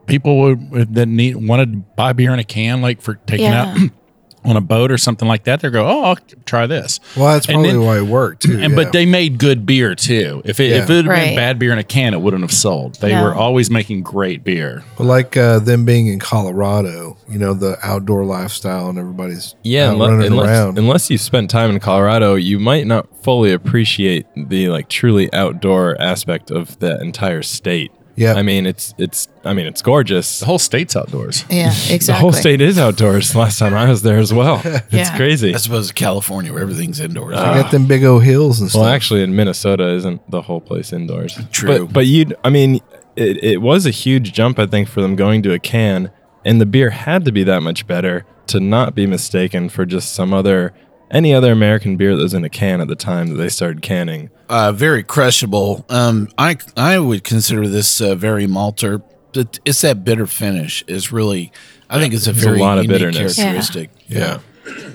[0.06, 3.74] people would that need wanted to buy beer in a can, like for taking Yeah.
[3.76, 3.90] out
[4.46, 5.60] on a boat or something like that.
[5.60, 7.00] They go, oh, I'll try this.
[7.16, 8.52] Well, that's And probably then- why it worked too.
[8.60, 8.76] And yeah.
[8.76, 10.40] but they made good beer too.
[10.44, 11.14] If it, if it Yeah.
[11.14, 12.94] had been bad beer in a can, it wouldn't have sold.
[13.00, 13.24] They No.
[13.24, 14.84] were always making great beer.
[14.98, 19.90] Well, like uh, them being in Colorado, you know, the outdoor lifestyle and everybody's Yeah,
[19.92, 20.78] unless, running unless, around.
[20.78, 26.00] unless you spent time in Colorado, you might not fully appreciate the like truly outdoor
[26.00, 27.90] aspect of the entire state.
[28.16, 28.34] Yeah.
[28.34, 30.40] I mean it's it's I mean it's gorgeous.
[30.40, 31.44] The whole state's outdoors.
[31.50, 31.98] Yeah, exactly.
[32.06, 33.34] The whole state is outdoors.
[33.36, 34.60] Last time I was there as well.
[34.64, 35.16] It's Yeah.
[35.16, 35.54] crazy.
[35.54, 37.36] I suppose California where everything's indoors.
[37.36, 38.80] You got them big old hills and stuff.
[38.80, 41.38] Well, actually, in Minnesota, isn't the whole place indoors?
[41.52, 41.84] True.
[41.86, 42.80] but, but you, I mean,
[43.16, 46.10] it, it was a huge jump, I think, for them going to a can,
[46.44, 50.14] and the beer had to be that much better to not be mistaken for just
[50.14, 50.72] some other,
[51.10, 53.82] any other American beer that was in a can at the time that they started
[53.82, 54.30] canning.
[54.48, 55.84] uh, very crushable.
[55.88, 59.02] Um, I I would consider this uh, very malter.
[59.32, 61.52] But It's that bitter finish is really.
[61.90, 63.36] I think it's a There's a very lot of unique bitterness.
[63.36, 63.90] characteristic.
[64.08, 64.38] Yeah.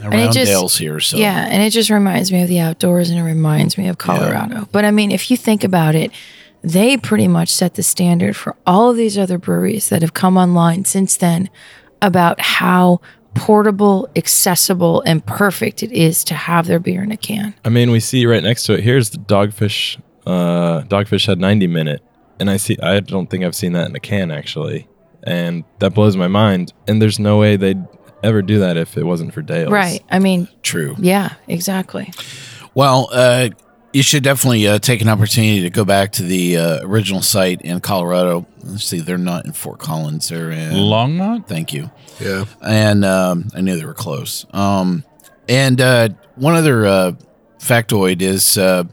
[0.03, 0.99] around just- Dale's here.
[0.99, 3.97] So Yeah, and it just reminds me of the outdoors and it reminds me of
[3.97, 4.67] Colorado.
[4.71, 6.11] But I mean, if you think about it,
[6.63, 10.35] they pretty much set the standard for all of these other breweries that have come
[10.37, 11.49] online since then
[12.01, 12.99] about how
[13.33, 17.53] portable, accessible, and perfect it is to have their beer in a can.
[17.63, 18.81] I mean, we see right next to it.
[18.81, 19.99] Here's the Dogfish.
[20.25, 22.03] Uh, Dogfish Head 90 minute,
[22.39, 22.77] and I see.
[22.81, 24.87] I don't think I've seen that in a can actually,
[25.23, 26.73] and that blows my mind.
[26.87, 27.83] And there's no way they'd
[28.23, 29.71] ever do that if it wasn't for Dale's.
[29.71, 30.03] Right.
[30.11, 30.95] I mean, true.
[30.99, 32.11] yeah, exactly.
[32.75, 33.49] Well, uh,
[33.93, 37.61] you should definitely uh, take an opportunity to go back to the uh, original site
[37.61, 38.45] in Colorado.
[38.63, 40.29] Let's see, they're not in Fort Collins.
[40.29, 41.47] They're in Longmont?
[41.47, 41.91] Thank you.
[42.19, 42.45] yeah.
[42.61, 44.45] and um, I knew they were close.
[44.53, 45.03] Um,
[45.49, 47.11] and uh, one other uh,
[47.59, 48.85] factoid is uh,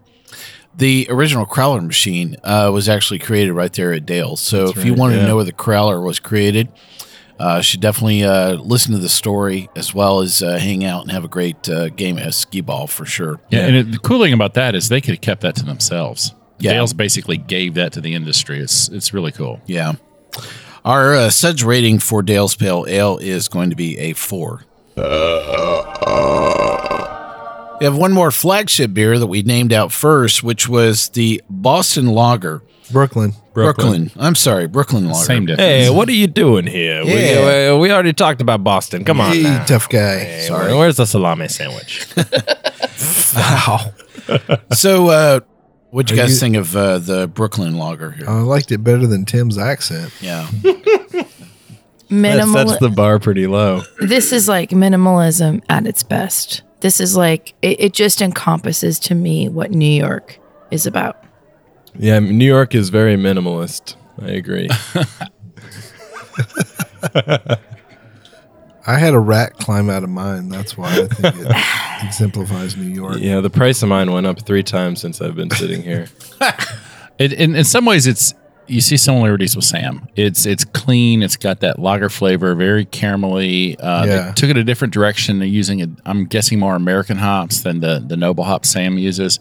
[0.77, 4.41] the original Crowler machine uh, was actually created right there at Dale's.
[4.41, 6.69] So if you right, wanted to know where the Crowler was created,
[7.39, 11.13] uh, should definitely uh, listen to the story as well as uh, hang out and
[11.13, 13.41] have a great uh, game of skee ball for sure.
[13.51, 15.65] Yeah, and it, the cool thing about that is they could have kept that to
[15.65, 16.35] themselves.
[16.59, 16.73] Yeah.
[16.73, 18.59] Dale's basically gave that to the industry.
[18.59, 19.61] It's it's really cool.
[19.67, 19.95] Yeah.
[20.85, 24.65] Our uh, suds rating for Dale's Pale Ale is going to be a four.
[24.97, 25.03] We
[27.85, 32.63] have one more flagship beer that we named out first, which was the Boston Lager.
[32.91, 33.35] Brooklyn.
[33.67, 34.11] Brooklyn.
[34.17, 35.25] I'm sorry, Brooklyn Lager.
[35.25, 35.63] Same difference.
[35.87, 37.03] Hey, what are you doing here?
[37.03, 37.75] Yeah.
[37.75, 39.05] We, we already talked about Boston.
[39.05, 39.33] Come on.
[39.33, 39.65] Hey, now.
[39.65, 40.41] tough guy.
[40.41, 40.75] Sorry.
[40.75, 42.07] Where's the salami sandwich?
[43.37, 43.93] Wow.
[44.73, 45.41] So, uh,
[45.91, 48.29] what'd you Are guys you- think of uh, the Brooklyn Lager here?
[48.29, 50.13] I liked it better than Tim's accent.
[50.21, 50.49] yeah.
[50.63, 51.27] That
[52.11, 52.55] Minimal.
[52.69, 53.83] sets the bar pretty low.
[54.01, 56.63] this is like minimalism at its best.
[56.81, 60.39] This is like it, it just encompasses to me what New York
[60.71, 61.23] is about.
[61.99, 63.97] Yeah, New York is very minimalist.
[64.23, 64.69] I agree.
[68.87, 70.49] I had a rat climb out of mine.
[70.49, 71.57] That's why I think it
[72.07, 73.19] exemplifies New York.
[73.21, 76.09] yeah, the price of mine went up three times since I've been sitting here.
[77.21, 78.33] It, in, in some ways, it's
[78.69, 80.07] you see similarities with Sam.
[80.15, 81.25] It's it's clean.
[81.25, 83.75] It's got that lager flavor, very caramelly.
[83.77, 84.27] Uh, Yeah.
[84.29, 85.41] They took it a different direction.
[85.41, 85.91] They're using it.
[86.07, 89.41] I'm guessing more American hops than the the noble hop Sam uses.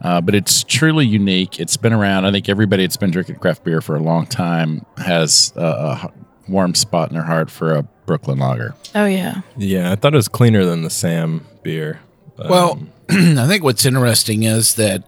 [0.00, 1.60] Uh, but it's truly unique.
[1.60, 2.24] It's been around.
[2.24, 6.10] I think everybody that's been drinking craft beer for a long time has a
[6.48, 8.74] warm spot in their heart for a Brooklyn lager.
[8.94, 9.42] Oh yeah.
[9.56, 12.00] Yeah, I thought it was cleaner than the Sam beer.
[12.36, 15.04] Well, I think what's interesting is that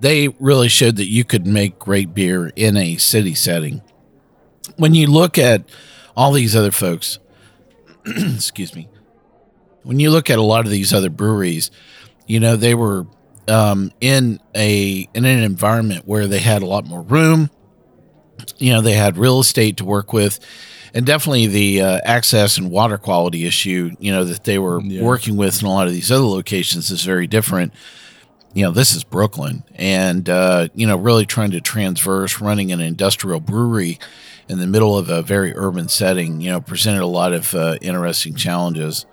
[0.00, 3.82] they really showed that you could make great beer in a city setting.
[4.76, 5.68] When you look at
[6.16, 7.18] all these other folks,
[8.06, 8.88] excuse me,
[9.82, 11.70] when you look at a lot of these other breweries,
[12.26, 13.06] you know they were
[13.48, 17.50] um, in a in an environment where they had a lot more room.
[18.58, 20.38] You know, they had real estate to work with,
[20.92, 23.90] and definitely the uh, access and water quality issue.
[23.98, 25.02] You know that they were Yeah.
[25.02, 27.72] working with in a lot of these other locations is very different.
[28.52, 32.80] You know, this is Brooklyn, and uh, you know, really trying to transverse running an
[32.80, 33.98] industrial brewery
[34.48, 36.40] in the middle of a very urban setting.
[36.40, 39.06] You know, presented a lot of uh, interesting challenges.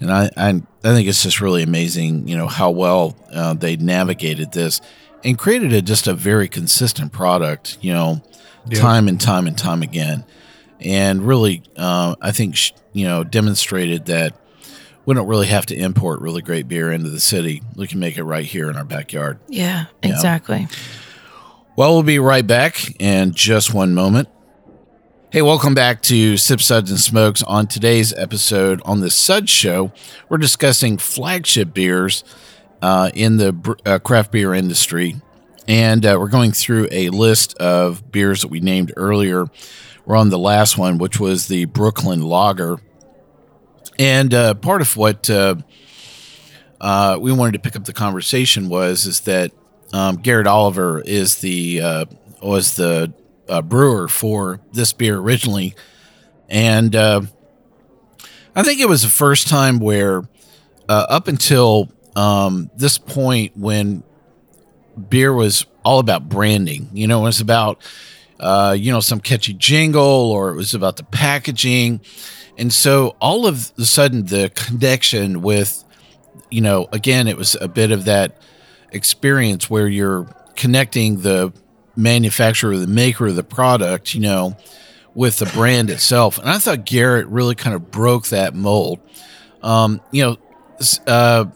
[0.00, 0.48] And I, I,
[0.84, 4.80] I think it's just really amazing, you know, how well uh, they navigated this
[5.24, 8.22] and created a, just a very consistent product, you know,
[8.74, 10.24] time and time and time again.
[10.80, 14.38] And really, uh, I think, sh- you know, demonstrated that
[15.04, 17.62] we don't really have to import really great beer into the city.
[17.74, 19.40] We can make it right here in our backyard.
[19.48, 19.86] Yeah.
[20.02, 20.68] Exactly.
[21.76, 24.28] Well, we'll be right back in just one moment.
[25.30, 27.42] Hey, welcome back to Sip Suds and Smokes.
[27.42, 29.92] On today's episode on the Suds Show,
[30.30, 32.24] we're discussing flagship beers
[32.80, 35.20] uh, in the uh, craft beer industry.
[35.68, 39.44] And uh, we're going through a list of beers that we named earlier.
[40.06, 42.80] We're on the last one, which was the Brooklyn Lager.
[43.98, 45.56] And uh, part of what uh,
[46.80, 49.52] uh, we wanted to pick up the conversation was is that
[49.92, 52.06] um, Garrett Oliver is the
[52.40, 53.12] was the
[53.48, 55.74] uh, brewer for this beer originally,
[56.48, 57.22] and uh,
[58.54, 60.22] I think it was the first time where
[60.88, 64.02] uh, up until um, this point when
[65.08, 67.82] beer was all about branding, you know, it was about
[68.40, 72.00] uh, you know some catchy jingle or it was about the packaging,
[72.56, 75.84] and so all of a sudden the connection with
[76.50, 78.40] you know, again, it was a bit of that
[78.90, 81.52] experience where you're connecting the
[81.98, 84.56] manufacturer, the maker of the product, you know,
[85.14, 86.38] with the brand itself.
[86.38, 89.00] And I thought Garrett really kind of broke that mold.
[89.62, 90.36] Um, you know,
[91.06, 91.46] uh,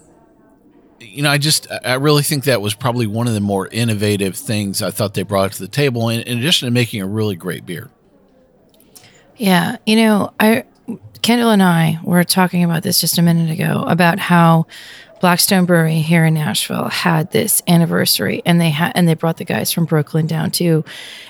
[1.00, 4.36] you know, I just, I really think that was probably one of the more innovative
[4.36, 7.36] things I thought they brought to the table, in, in addition to making a really
[7.36, 7.90] great beer.
[9.36, 10.64] Yeah, you know, I
[11.22, 14.66] Kendall and I were talking about this just a minute ago about how
[15.22, 19.44] Blackstone Brewery here in Nashville had this anniversary, and they had and they brought the
[19.44, 20.84] guys from Brooklyn down too.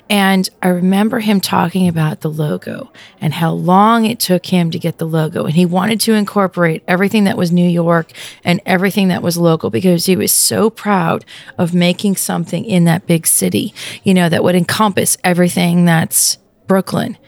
[0.08, 4.78] And I remember him talking about the logo and how long it took him to
[4.78, 9.08] get the logo, and he wanted to incorporate everything that was New York and everything
[9.08, 11.26] that was local because he was so proud
[11.58, 13.74] of making something in that big city,
[14.04, 17.18] you know, that would encompass everything that's Brooklyn.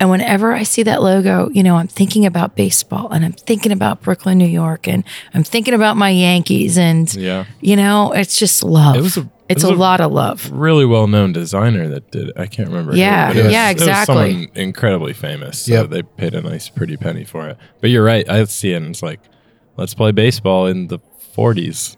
[0.00, 3.72] And whenever I see that logo, you know, I'm thinking about baseball and I'm thinking
[3.72, 5.04] about Brooklyn, New York, and
[5.34, 6.76] I'm thinking about my Yankees.
[6.76, 7.44] And, Yeah.
[7.60, 8.96] you know, it's just love.
[8.96, 10.50] It was a- it it's was a, a- lot of love.
[10.52, 12.34] really well known designer that did it.
[12.36, 12.92] I can't remember.
[12.92, 14.14] who, Yeah, but it was- yeah, it was exactly.
[14.32, 15.60] someone incredibly famous.
[15.60, 15.90] So Yep.
[15.90, 17.56] they paid a nice, pretty penny for it.
[17.80, 18.28] But you're right.
[18.28, 19.20] I see it and it's like,
[19.76, 20.98] let's play baseball in the
[21.36, 21.96] 40s,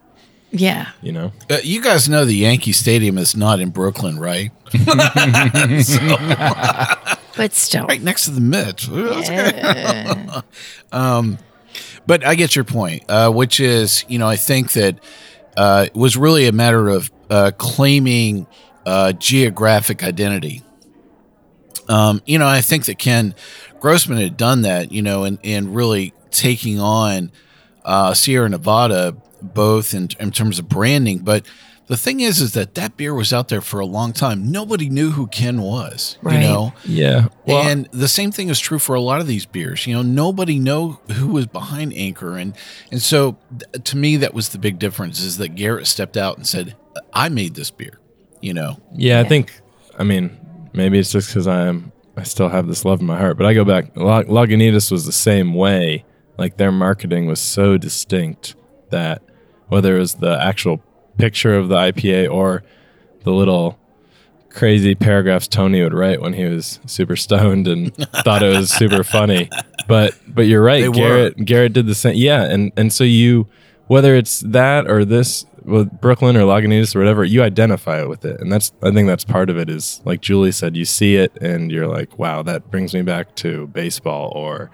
[0.52, 0.88] Yeah.
[1.02, 1.32] you know?
[1.50, 4.50] Uh, you guys know the Yankee Stadium is not in Brooklyn, right?
[7.36, 7.86] But still.
[7.86, 8.88] right next to the Mets.
[10.92, 11.38] um,
[12.06, 14.98] but I get your point, uh, which is, you know, I think that
[15.56, 18.46] uh, it was really a matter of uh, claiming
[18.84, 20.62] uh, geographic identity.
[21.88, 23.34] Um, you know, I think that Ken
[23.80, 27.30] Grossman had done that, you know, and, and really taking on
[27.84, 31.18] uh, Sierra Nevada, both in, in terms of branding.
[31.18, 31.46] But
[31.88, 34.50] the thing is, is that that beer was out there for a long time.
[34.50, 36.34] Nobody knew who Ken was, Right.
[36.34, 36.72] you know?
[36.84, 37.28] Yeah.
[37.46, 39.86] Well, and the same thing is true for a lot of these beers.
[39.86, 42.54] You know, nobody know who was behind Anchor, and
[42.90, 46.36] and so th- to me, that was the big difference is that Garrett stepped out
[46.36, 46.74] and said,
[47.12, 48.00] "I made this beer."
[48.40, 49.60] You know, Yeah, I think.
[49.98, 50.36] I mean,
[50.72, 51.92] maybe it's just because I'm.
[52.18, 53.94] I still have this love in my heart, but I go back.
[53.96, 56.04] La- Lagunitas was the same way.
[56.38, 58.56] Like their marketing was so distinct
[58.90, 59.22] that
[59.68, 60.82] whether it was the actual
[61.18, 62.62] picture of the IPA or
[63.24, 63.78] the little
[64.50, 67.94] crazy paragraphs Tony would write when he was super stoned and
[68.24, 69.50] thought it was super funny.
[69.86, 70.94] But but you're right, They were.
[70.94, 72.16] Garrett Garrett did the same.
[72.16, 73.46] Yeah, and and so you
[73.86, 78.24] whether it's that or this with Brooklyn or Lagunitas or whatever, you identify it with
[78.24, 79.68] it, and that's I think that's part of it.
[79.68, 83.34] Is like Julie said, you see it and you're like, wow, that brings me back
[83.36, 84.70] to baseball or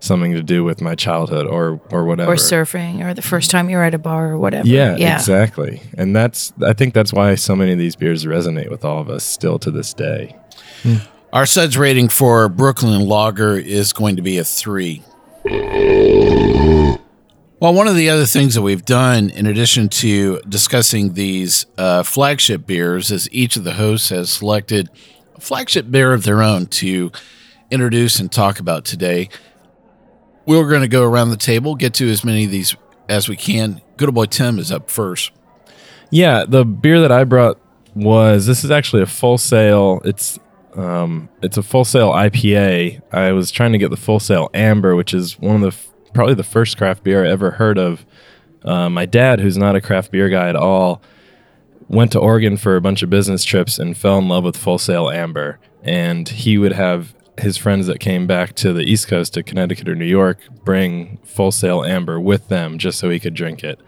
[0.00, 2.32] something to do with my childhood or or whatever.
[2.32, 4.66] Or surfing, or the first time you were at a bar, or whatever.
[4.66, 5.16] Yeah, yeah.
[5.16, 5.82] exactly.
[5.96, 9.08] And that's I think that's why so many of these beers resonate with all of
[9.08, 10.36] us still to this day.
[11.32, 15.02] Our suds rating for Brooklyn Lager is going to be a three.
[17.60, 22.04] Well, one of the other things that we've done, in addition to discussing these uh,
[22.04, 24.88] flagship beers, is each of the hosts has selected
[25.34, 27.10] a flagship beer of their own to
[27.70, 29.28] introduce and talk about today.
[30.48, 32.74] We're going to go around the table, get to as many of these
[33.06, 33.82] as we can.
[33.98, 35.30] Good old boy Tim is up first.
[36.10, 37.60] Yeah, the beer that I brought
[37.94, 40.00] was this is actually a Full Sail.
[40.06, 40.38] It's
[40.74, 43.02] um, it's a Full Sail IPA.
[43.12, 46.34] I was trying to get the Full Sail amber, which is one of the probably
[46.34, 48.06] the first craft beer I ever heard of.
[48.62, 51.02] Uh, my dad, who's not a craft beer guy at all,
[51.88, 54.78] went to Oregon for a bunch of business trips and fell in love with Full
[54.78, 55.58] Sail amber.
[55.82, 59.88] And he would have his friends that came back to the East Coast to Connecticut
[59.88, 63.80] or New York bring full Sail amber with them just so he could drink it.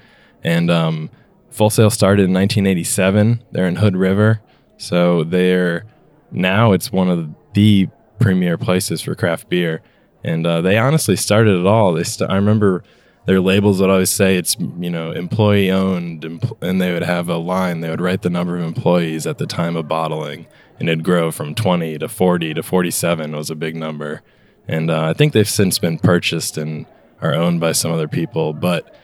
[0.43, 1.11] And um,
[1.51, 3.43] Full Sail started in 1987.
[3.53, 4.41] They're in Hood River,
[4.77, 5.85] so they're
[6.31, 7.89] now it's one of the
[8.21, 9.83] premier places for craft beer.
[10.23, 11.95] And uh, they honestly started it all.
[11.95, 12.85] They st- I remember
[13.27, 16.25] their labels would always say it's you know employee owned,
[16.61, 17.81] and they would have a line.
[17.81, 20.47] They would write the number of employees at the time of bottling,
[20.81, 24.23] and it'd grow from 20 to 40 to 47 was a big number.
[24.67, 26.87] And uh, I think they've since been purchased and
[27.23, 28.97] are owned by some other people, but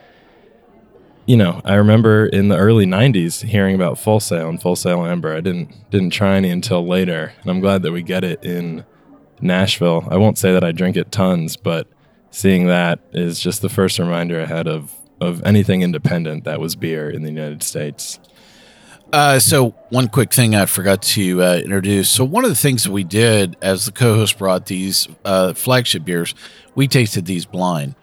[1.27, 5.05] you know, I remember in the early '90s hearing about Full Sail and Full Sail
[5.05, 5.35] Amber.
[5.35, 8.85] I didn't didn't try any until later, and I'm glad that we get it in
[9.41, 10.07] Nashville.
[10.09, 11.89] I won't say that I drink it tons, but
[12.31, 16.77] seeing that is just the first reminder I had of of anything independent that was
[16.77, 18.19] beer in the United States.
[19.13, 22.09] Uh, so one quick thing I forgot to uh, introduce.
[22.09, 26.03] So one of the things that we did as the co-host brought these uh, flagship
[26.03, 26.35] beers,
[26.75, 27.95] we tasted these blind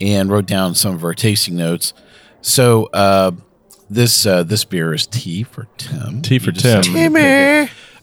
[0.00, 1.92] and wrote down some of our tasting notes.
[2.40, 3.32] So uh,
[3.90, 6.22] this uh, this beer is T for Tim.
[6.22, 6.82] T for Tim.
[6.82, 6.92] said-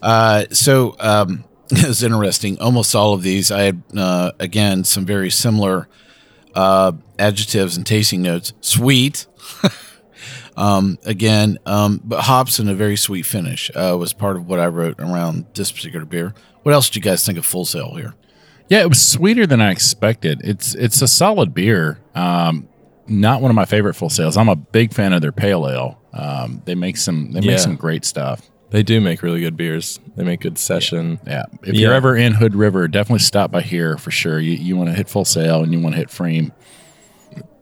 [0.01, 2.60] Uh, so um, it was interesting.
[2.60, 5.88] Almost all of these, I had uh, again some very similar
[6.54, 8.54] uh, adjectives and tasting notes.
[8.62, 9.26] Sweet.
[10.58, 14.60] um, again, um, but hops and a very sweet finish uh, was part of what
[14.60, 16.34] I wrote around this particular beer.
[16.64, 18.14] What else did you guys think of Full Sail here?
[18.70, 20.41] Yeah, it was sweeter than I expected.
[20.43, 21.99] It's it's a solid beer.
[22.16, 22.68] Um,
[23.08, 24.38] not one of my favorite Full Sails.
[24.38, 25.99] I'm a big fan of their pale ale.
[26.14, 27.51] Um, they make some they Yeah.
[27.51, 28.49] make some great stuff.
[28.70, 29.99] They do make really good beers.
[30.16, 31.20] They make good session.
[31.28, 31.43] Yeah.
[31.62, 31.82] If Yeah.
[31.82, 34.39] you're ever in Hood River, definitely stop by here for sure.
[34.39, 36.54] You you want to hit Full Sail and you want to hit Frame.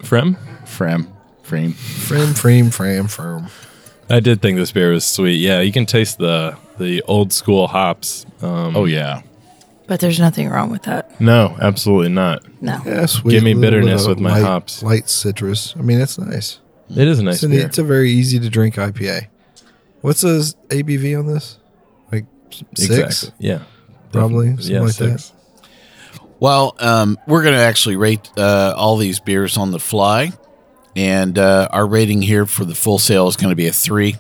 [0.04, 0.38] Frem?
[0.66, 1.08] Frem.
[1.52, 1.74] Freem.
[1.74, 3.48] Frame, frame, frame, frame.
[4.10, 5.40] I did think this beer was sweet.
[5.40, 8.26] Yeah, you can taste the the old school hops.
[8.42, 9.22] Um, Oh yeah.
[9.88, 11.20] But there's nothing wrong with that.
[11.20, 12.44] no, absolutely not.
[12.62, 12.80] No.
[12.86, 13.32] Yeah, sweet.
[13.32, 14.82] Give me bitterness of with my light, hops.
[14.82, 15.74] Light citrus.
[15.78, 16.60] I mean, it's nice.
[16.90, 19.28] It is a nice It's, an, it's a very easy to drink IPA.
[20.00, 21.58] What's the ABV on this?
[22.12, 22.26] Like
[22.76, 23.24] six?
[23.24, 23.34] Exactly.
[23.40, 23.64] Yeah.
[24.14, 24.64] Probably, Definitely.
[24.92, 25.20] something like that.
[25.20, 25.34] six.
[26.40, 30.32] Well, um, we're going to actually rate uh, all these beers on the fly,
[30.96, 34.16] and uh, our rating here for the Full Sail is going to be a three.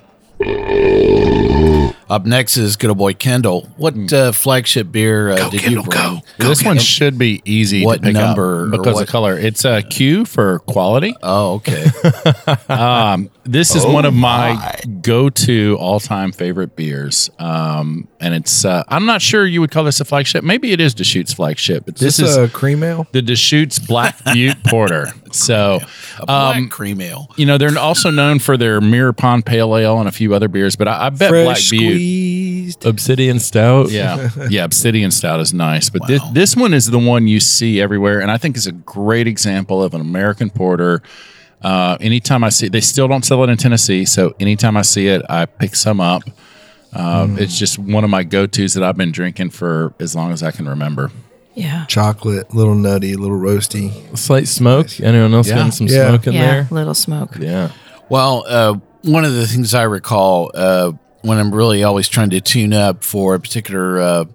[2.09, 3.69] Up next is good old boy Kendall.
[3.78, 6.22] What uh, flagship beer uh, did you bring?
[6.39, 9.38] this one should be easy What to pick number up because what- of color.
[9.38, 11.15] It's a Q for quality.
[11.24, 11.86] Oh, okay.
[12.67, 18.63] Um, this is one of my, go-to all-time favorite beers, um, and it's.
[18.63, 20.43] Uh, I'm not sure you would call this a flagship.
[20.43, 23.07] Maybe it is Deschutes flagship, but this, this is a cream ale?
[23.11, 25.07] the Deschutes Black Butte Porter.
[25.32, 25.80] So,
[26.19, 27.30] A black um, cream ale.
[27.38, 30.47] you know, they're also known for their Mirror Pond Pale Ale and a few other
[30.49, 31.80] beers, but I, I bet Black Fresh Butte.
[31.91, 32.86] squeezed.
[32.86, 33.89] Obsidian Stout.
[33.91, 37.82] Yeah, yeah, Obsidian Stout is nice, but this this one is the one you see
[37.82, 41.01] everywhere, and I think is a great example of an American porter.
[41.61, 45.07] Uh, anytime I see, they still don't sell it in Tennessee, so anytime I see
[45.07, 46.24] it, I pick some up.
[46.94, 50.32] Um, It's just one of my go tos that I've been drinking for as long
[50.32, 51.12] as I can remember.
[51.54, 51.86] Yeah.
[51.86, 54.18] Chocolate, little nutty, little roasty.
[54.18, 55.00] Slight smoke.
[55.02, 55.56] Anyone else Yeah.
[55.56, 56.10] getting some Yeah.
[56.10, 56.42] smoke in yeah.
[56.46, 56.68] there?
[56.72, 57.38] Little smoke.
[57.39, 57.70] Yeah.
[58.10, 62.42] Well, uh, one of the things I recall uh, when I'm really always trying to
[62.42, 64.26] tune up for a particular uh,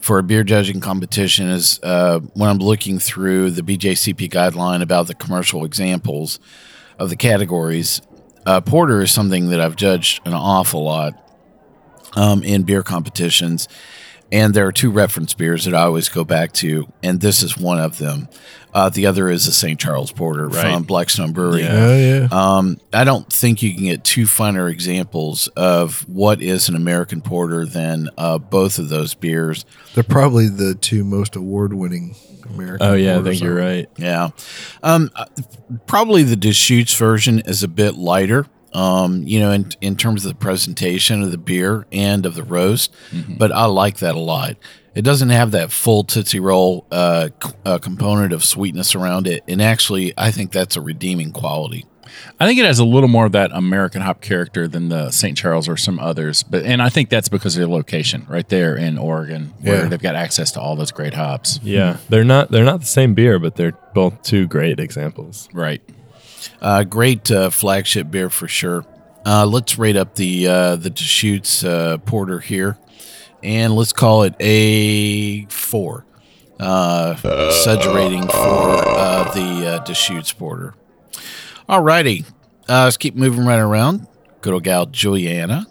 [0.00, 5.06] for a beer judging competition is uh, when I'm looking through the BJCP guideline about
[5.08, 6.38] the commercial examples
[6.98, 8.00] of the categories.
[8.46, 11.14] Uh, porter is something that I've judged an awful lot
[12.16, 13.68] um, in beer competitions.
[14.32, 17.58] And there are two reference beers that I always go back to, and this is
[17.58, 18.28] one of them.
[18.72, 19.80] Uh, the other is the St.
[19.80, 21.66] Charles Porter from Blackstone Brewery.
[21.66, 22.28] Oh yeah.
[22.30, 27.20] Um, I don't think you can get two finer examples of what is an American
[27.22, 29.64] porter than uh, both of those beers.
[29.94, 32.14] They're probably the two most award-winning
[32.54, 32.86] American.
[32.86, 33.88] Oh yeah, I think you're on- right.
[33.96, 34.28] Yeah.
[34.84, 35.24] Um, uh,
[35.88, 38.46] probably the Deschutes version is a bit lighter.
[38.72, 42.44] Um, you know, in in terms of the presentation of the beer and of the
[42.44, 42.92] roast,
[43.28, 44.56] but I like that a lot.
[44.94, 49.42] It doesn't have that full Tootsie Roll uh, c- uh, component of sweetness around it,
[49.48, 51.84] and actually, I think that's a redeeming quality.
[52.40, 55.36] I think it has a little more of that American hop character than the St.
[55.38, 58.76] Charles or some others, but and I think that's because of their location right there
[58.76, 59.88] in Oregon, where Yeah.
[59.88, 61.58] they've got access to all those great hops.
[61.62, 65.48] Yeah, they're not they're not the same beer, but they're both two great examples.
[65.52, 65.82] Right.
[66.60, 68.84] Uh, great uh, flagship beer for sure.
[69.24, 72.78] Uh, let's rate up the uh, the Deschutes uh, Porter here,
[73.42, 76.04] and let's call it a four.
[76.58, 77.16] Uh,
[77.50, 78.82] Suds rating for
[79.34, 80.74] the uh, Deschutes Porter.
[81.68, 82.24] Alrighty,
[82.68, 84.06] uh, let's keep moving right around.
[84.40, 85.66] Good old gal Julieanna.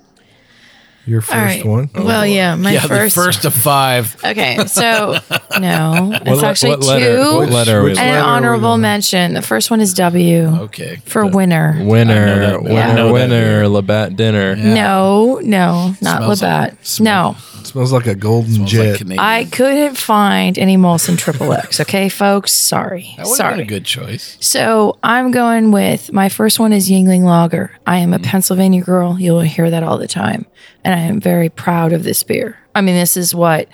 [1.09, 1.65] Your first All right.
[1.65, 1.89] one.
[1.95, 3.15] Well, yeah, my yeah, first.
[3.15, 4.15] the first of five.
[4.23, 5.13] Okay, so
[5.59, 7.37] no, it's What actually what letter- two.
[7.39, 9.33] what letter are and an letter are we honorable mention.
[9.33, 10.97] The first one is W Okay.
[11.05, 11.77] for winner.
[11.83, 13.67] Winner, winner, I know winner.
[13.67, 14.55] Labatt dinner.
[14.55, 16.85] No, no, not Smells like- Labatt.
[16.85, 19.05] smell- no, smells like a golden Smells jet.
[19.05, 21.79] like I couldn't find any Molson Triple X.
[21.89, 23.53] Okay, folks, sorry, that would have sorry.
[23.55, 24.37] been a good choice.
[24.41, 27.71] So I'm going with my first one is Yuengling Lager.
[27.87, 28.25] I am a mm-hmm.
[28.25, 29.19] Pennsylvania girl.
[29.19, 30.45] You'll hear that all the time.
[30.83, 32.57] And I am very proud of this beer.
[32.75, 33.67] I mean, this is what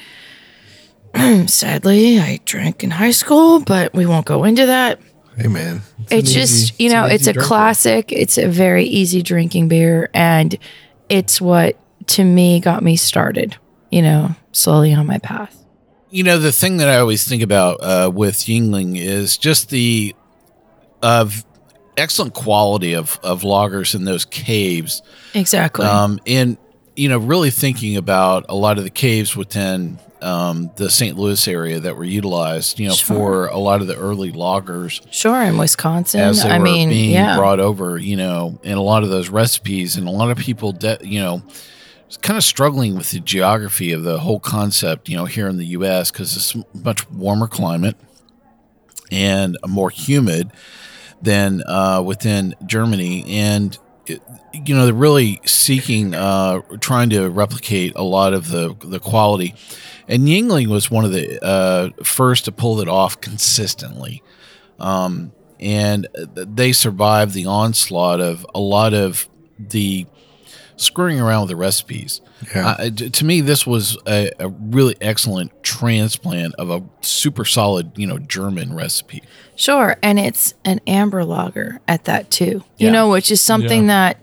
[1.47, 4.99] sadly I drank in high school, but we won't go into that.
[5.38, 7.47] Hey man, It's, an just, easy- you know, an it's a drinker.
[7.47, 8.11] classic.
[8.11, 10.09] It's a very easy drinking beer.
[10.13, 10.57] And
[11.09, 11.77] it's what
[12.07, 13.57] to me got me started,
[13.96, 15.64] you know, slowly on my path.
[16.10, 20.14] You know, the thing that I always think about uh, with Yuengling is just the
[21.02, 21.46] of
[21.96, 25.02] excellent quality of of lagers in those caves.
[25.34, 25.86] Exactly.
[25.86, 26.58] Um, and
[26.98, 31.18] you know, really thinking about a lot of the caves within um, the St.
[31.18, 33.16] Louis area that were utilized, you know, Sure.
[33.18, 36.20] for a lot of the early lagers sure, in Wisconsin.
[36.22, 37.38] as they I were mean, being yeah.
[37.38, 40.72] brought over, you know, in a lot of those recipes, and a lot of people,
[40.74, 41.43] de- you know,
[42.22, 45.66] kind of struggling with the geography of the whole concept, you know, here in the
[45.68, 46.12] U.S.
[46.12, 47.95] because it's a much warmer climate
[49.12, 50.51] and more humid
[51.22, 54.22] than uh, within Germany, and it,
[54.53, 59.56] you know, they're really seeking, uh, trying to replicate a lot of the the quality.
[60.08, 64.22] And Yuengling was one of the uh, first to pull it off consistently
[64.80, 69.28] Um, and they survived the onslaught of a lot of
[69.58, 70.06] the
[70.78, 72.21] screwing around with the recipes.
[72.53, 72.76] Yeah.
[72.80, 78.07] Uh, to me, this was a, a really excellent transplant of a super solid, you
[78.07, 79.23] know, German recipe.
[79.55, 82.63] Sure, and it's an amber lager at that too.
[82.78, 82.88] Yeah.
[82.88, 84.21] You know, which is something that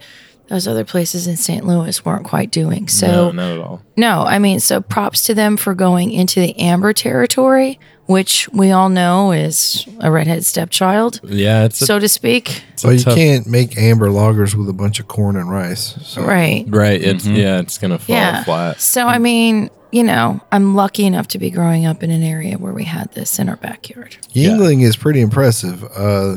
[0.48, 1.66] those other places in St.
[1.66, 2.86] Louis weren't quite doing.
[2.86, 3.82] So no, not at all.
[3.96, 7.80] no, I mean, so props to them for going into the amber territory,
[8.12, 12.62] which we all know is a redhead stepchild, Yeah, it's a, so to speak.
[12.72, 15.50] it's a Well, you tough- can't make amber lagers with a bunch of corn and
[15.50, 15.94] rice.
[16.04, 16.64] So Right.
[16.68, 17.02] Right.
[17.02, 18.44] It's yeah, it's gonna fall Yeah.
[18.44, 18.80] flat.
[18.80, 22.56] So I mean, you know, I'm lucky enough to be growing up in an area
[22.56, 24.16] where we had this in our backyard.
[24.34, 25.84] Yuengling is pretty impressive.
[25.96, 26.36] Uh,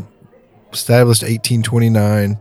[0.73, 2.37] established 1829.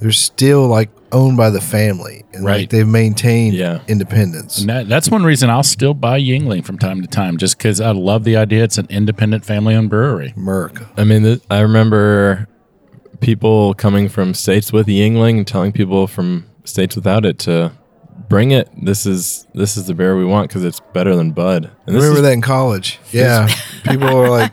[0.00, 2.70] They're still like owned by the family, and like Right.
[2.70, 3.80] they've maintained Yeah.
[3.88, 4.58] independence.
[4.60, 7.80] And that, that's one reason I'll still buy Yuengling from time to time, just because
[7.80, 10.32] I love the idea it's an independent family owned brewery.
[10.38, 10.86] Merck.
[10.96, 12.46] I mean, th- I remember
[13.20, 17.72] people coming from states with Yuengling and telling people from states without it to
[18.28, 18.68] bring it.
[18.80, 21.70] This is this is the beer we want because it's better than Bud.
[21.86, 22.98] And this Remember is, that in college?
[23.12, 23.48] Yeah.
[23.84, 24.52] People were like,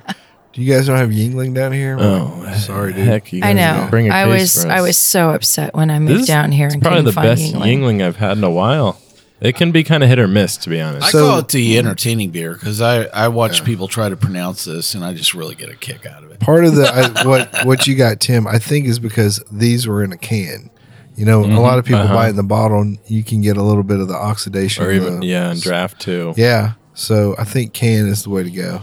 [0.57, 3.05] "Do you guys don't have Yuengling down here?" Oh, sorry, dude.
[3.05, 3.87] Heck, you I guys know.
[3.89, 6.27] Bring a I case was for I was so upset when I This moved is-
[6.27, 7.79] down here It's and probably couldn't the find best Yuengling.
[7.99, 8.99] Yuengling I've had in a while.
[9.39, 11.05] It can be kind of hit or miss, to be honest.
[11.05, 14.65] I So- call it the entertaining beer because I, I watch people try to pronounce
[14.65, 16.39] this and I just really get a kick out of it.
[16.39, 20.03] Part of the I, what what you got, Tim, I think is because these were
[20.03, 20.71] in a can.
[21.15, 22.13] You know, a lot of people Uh-huh.
[22.13, 24.83] buy it in the bottle, and you can get a little bit of the oxidation.
[24.83, 26.33] or of even the- yeah, and draft too.
[26.35, 26.73] yeah.
[26.95, 28.81] So I think can is the way to go.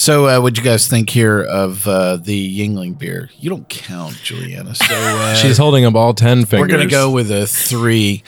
[0.00, 3.30] So, uh, what do you guys think here of uh, the Yuengling beer?
[3.40, 4.76] You don't count, Julieanna.
[4.76, 6.60] So uh, She's holding up all ten fingers.
[6.60, 8.22] we're gonna go with a three.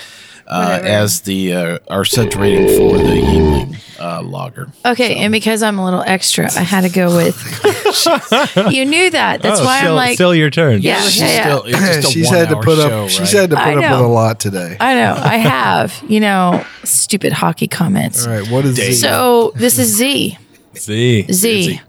[0.48, 4.72] uh, as the uh, our suds rating for the Yuengling uh, lager.
[4.84, 7.36] Okay, and because I'm a little extra, I had to go with.
[8.72, 9.40] you knew that.
[9.40, 10.14] That's Oh, why still, I'm like.
[10.14, 10.82] still your turn.
[10.82, 11.42] Yeah, It's yeah, yeah.
[11.44, 13.10] still- it's just a she's had to put show, up.
[13.10, 14.76] She's had to put up with a lot today.
[14.80, 15.14] I know.
[15.16, 16.02] I have.
[16.08, 18.26] You know, stupid hockey comments.
[18.26, 18.94] All right, what is Z?
[18.94, 20.36] So this is Z.
[20.74, 21.80] See, Z.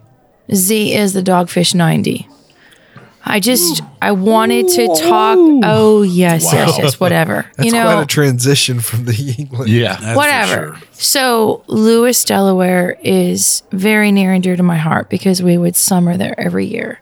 [0.54, 2.28] Z is the Dogfish 90.
[3.24, 5.38] I just I wanted to talk.
[5.64, 7.00] Oh yes, yes, yes.
[7.00, 7.46] Whatever.
[7.56, 9.70] That's you know, quite a transition from the England.
[9.70, 10.16] Yeah.
[10.16, 10.76] Whatever.
[10.76, 10.88] sure.
[10.94, 16.18] So Lewes, Delaware is very near and dear to my heart because we would summer
[16.18, 17.00] there every year.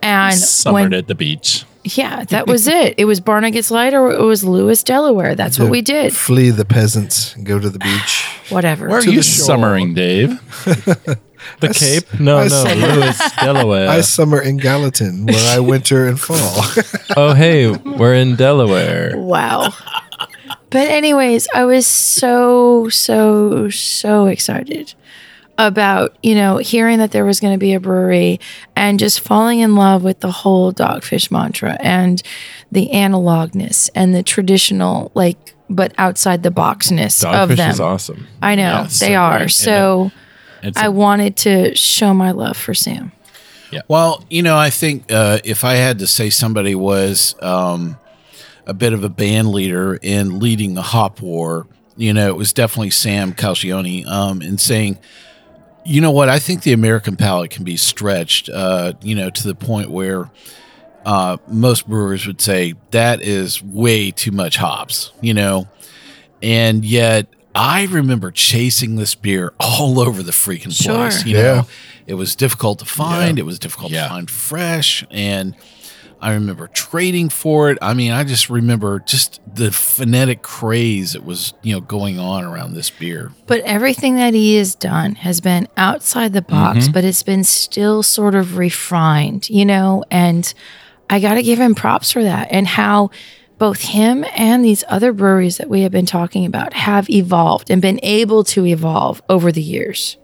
[0.00, 1.64] And Summered when, at the beach.
[1.96, 2.94] Yeah, that was it.
[2.98, 5.34] It was Barnegat's Light or it was Lewes, Delaware.
[5.34, 6.12] That's what we did.
[6.14, 8.26] Flee the peasants and go to the beach.
[8.50, 8.88] Whatever.
[8.88, 9.44] Where are To you the shore.
[9.46, 10.30] summering, Dave?
[11.60, 12.18] the Cape?
[12.20, 13.88] No, I no, saw- Lewes, Delaware.
[13.88, 16.36] I summer in Gallatin, where I winter and fall.
[17.16, 19.16] oh, hey, we're in Delaware.
[19.16, 19.72] Wow.
[20.70, 24.92] But anyways, I was so so so excited
[25.58, 28.38] about, you know, hearing that there was going to be a brewery
[28.76, 32.22] and just falling in love with the whole dogfish mantra and
[32.72, 35.36] the analogness and the traditional like
[35.70, 37.70] but outside the boxness of Dogfish them.
[37.72, 38.26] is awesome.
[38.40, 39.38] I know Yeah, they so are.
[39.38, 39.50] great.
[39.50, 40.10] So
[40.62, 43.12] It's I a- wanted to show my love for Sam.
[43.70, 43.82] Yeah.
[43.86, 47.98] Well, you know, I think uh, if I had to say somebody was um,
[48.66, 51.66] a bit of a band leader in leading the hop war,
[51.98, 54.96] you know, it was definitely Sam Calagione um, in saying,
[55.88, 59.42] you know what, I think the American palate can be stretched, uh, you know, to
[59.46, 60.30] the point where
[61.06, 65.66] uh, most brewers would say that is way too much hops, you know,
[66.42, 70.94] and yet I remember chasing this beer all over the freaking Sure.
[70.96, 71.24] place.
[71.24, 71.42] You Yeah.
[71.42, 71.66] know,
[72.06, 73.38] it was difficult to find.
[73.38, 74.04] It was difficult Yeah.
[74.04, 75.54] to find fresh, and
[76.20, 77.78] I remember trading for it.
[77.80, 82.44] I mean, I just remember just the phonetic craze that was you know going on
[82.44, 83.32] around this beer.
[83.46, 86.92] But everything that he has done has been outside the box, mm-hmm.
[86.92, 90.04] but it's been still sort of refined, you know?
[90.10, 90.52] And
[91.08, 93.10] I got to give him props for that and how
[93.58, 97.82] both him and these other breweries that we have been talking about have evolved and
[97.82, 100.16] been able to evolve over the years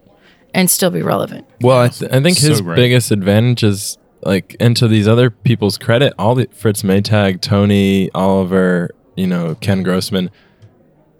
[0.52, 1.46] and still be relevant.
[1.60, 2.76] Well, I, th- I think So his great.
[2.76, 8.10] biggest advantage is like, and to these other people's credit, all the Fritz Maytag, Tony,
[8.12, 10.30] Oliver, you know, Ken Grossman,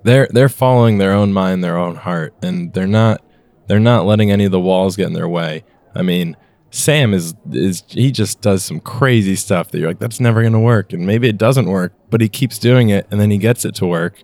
[0.03, 3.23] they're they're following their own mind, their own heart, and they're not
[3.67, 5.65] they're not letting any of the walls get in their way.
[5.95, 6.37] I mean,
[6.71, 10.61] Sam is is he just does some crazy stuff that you're like, that's never gonna
[10.61, 13.65] work, and maybe it doesn't work, but he keeps doing it, and then he gets
[13.65, 14.23] it to work,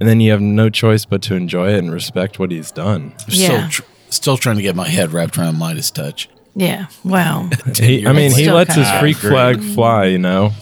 [0.00, 3.14] and then you have no choice but to enjoy it and respect what he's done.
[3.28, 3.68] Yeah.
[3.68, 6.28] Still, tr- still trying to get my head wrapped around Midas touch.
[6.54, 6.86] Yeah.
[7.04, 7.48] Wow.
[7.76, 9.30] He, I mean, he Still lets his kinda freak agree.
[9.30, 10.52] flag fly, you know.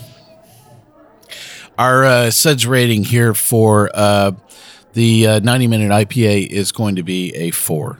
[1.78, 4.32] Our uh, suds rating here for uh,
[4.94, 7.98] the uh, 90 minute IPA is going to be a four.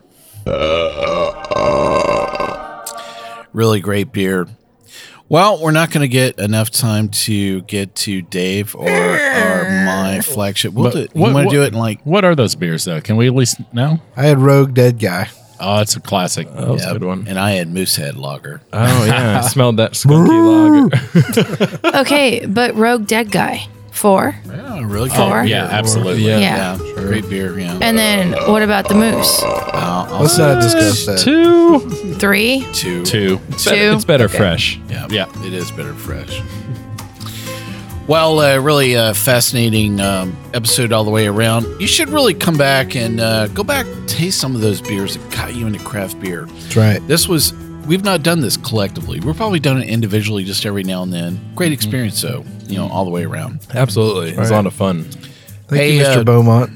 [3.52, 4.46] Really great beer.
[5.28, 10.20] Well, we're not going to get enough time to get to Dave or, or my
[10.22, 10.72] flagship.
[10.74, 12.84] We'll But do what- you want to do it in like What are those beers,
[12.84, 13.00] though?
[13.00, 14.00] Can we at least know?
[14.16, 15.28] I had Rogue Dead Guy.
[15.64, 16.52] Oh, it's a classic.
[16.54, 17.26] That was yeah, a good one.
[17.28, 18.60] And I had Moosehead Lager.
[18.72, 21.98] Oh yeah, I smelled that skunky lager.
[22.00, 22.44] okay.
[22.46, 24.34] But Rogue Dead Guy, four.
[24.46, 25.16] Yeah, really good.
[25.16, 25.40] Four?
[25.40, 26.24] Oh, yeah, absolutely.
[26.24, 26.38] Yeah.
[26.38, 26.78] Yeah.
[26.82, 27.58] Yeah, great beer.
[27.58, 27.78] Yeah.
[27.80, 29.40] And then what about the Moose?
[29.42, 29.70] Uh,
[30.10, 31.18] I'll Let's not discuss that.
[31.20, 31.78] Two.
[32.18, 32.66] Three?
[32.72, 33.04] two.
[33.04, 33.40] Two.
[33.50, 33.94] It's better, Two?
[33.96, 34.36] it's better Okay.
[34.38, 34.78] fresh.
[34.88, 35.26] Yeah, Yeah.
[35.46, 36.40] it is better fresh.
[38.08, 41.64] Well, uh, really uh, fascinating um, episode all the way around.
[41.80, 45.30] You should really come back and uh, go back, taste some of those beers that
[45.30, 46.46] got you into craft beer.
[46.46, 47.06] That's right.
[47.06, 47.54] This was,
[47.86, 49.20] we've not done this collectively.
[49.20, 51.40] We've probably done it individually just every now and then.
[51.54, 53.64] Great experience, though, you know, all the way around.
[53.72, 55.04] Absolutely, it was a lot of fun.
[55.04, 56.18] Thank Hey, you, Mr.
[56.18, 56.70] uh, Beaumont.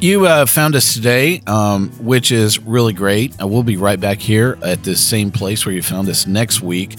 [0.00, 3.40] You uh, found us today, um, which is really great.
[3.40, 6.62] Uh, we'll be right back here at this same place where you found us next
[6.62, 6.96] week.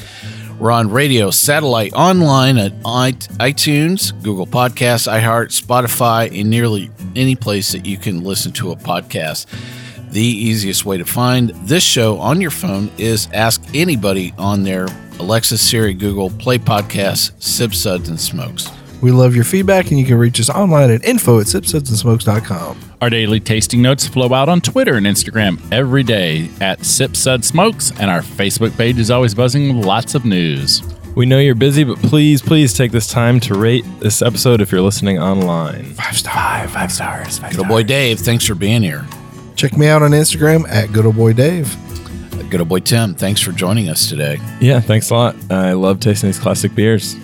[0.64, 7.74] We're on radio, satellite, online at iTunes, Google Podcasts, iHeart, Spotify, and nearly any place
[7.74, 9.48] that you can listen to a podcast.
[10.12, 14.88] The easiest way to find this show on your phone is ask anybody on their
[15.20, 18.70] Alexa, Siri, Google, Play Podcasts, Sip Suds, and Smokes.
[19.04, 22.80] We love your feedback, and you can reach us online at info at sipsudsandsmokes.com.
[23.02, 27.44] Our daily tasting notes flow out on Twitter and Instagram every day at Sip Sud
[27.44, 30.82] Smokes, and our Facebook page is always buzzing with lots of news.
[31.16, 34.72] We know you're busy, but please, please take this time to rate this episode if
[34.72, 35.84] you're listening online.
[35.96, 36.34] Five star.
[36.34, 37.40] Five, five stars.
[37.40, 39.06] Five Good old boy Dave, thanks for being here.
[39.58, 41.76] Check me out on Instagram at good old boy Dave.
[42.50, 44.40] Good old boy Tim, thanks for joining us today.
[44.62, 45.36] Yeah, thanks a lot.
[45.52, 47.18] I love tasting these classic beers.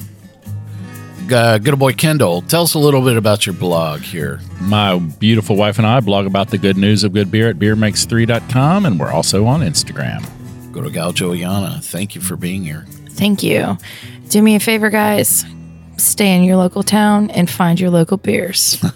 [1.31, 4.39] Uh, good old boy Kendall, tell us a little bit about your blog here.
[4.61, 8.85] My beautiful wife and I blog about the good news of good beer at beermakes3.com,
[8.85, 10.27] and we're also on Instagram.
[10.71, 11.83] Go to Gal Julieanna.
[11.83, 12.85] Thank you for being here.
[13.11, 13.77] Thank you.
[14.29, 15.45] Do me a favor, guys.
[15.97, 18.83] Stay in your local town and find your local beers.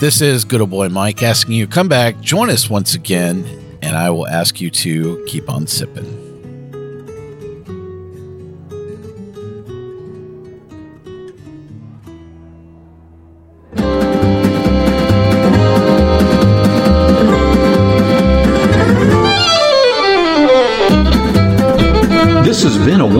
[0.00, 3.46] This is good old boy Mike asking you come back, join us once again,
[3.80, 6.23] and I will ask you to keep on sipping.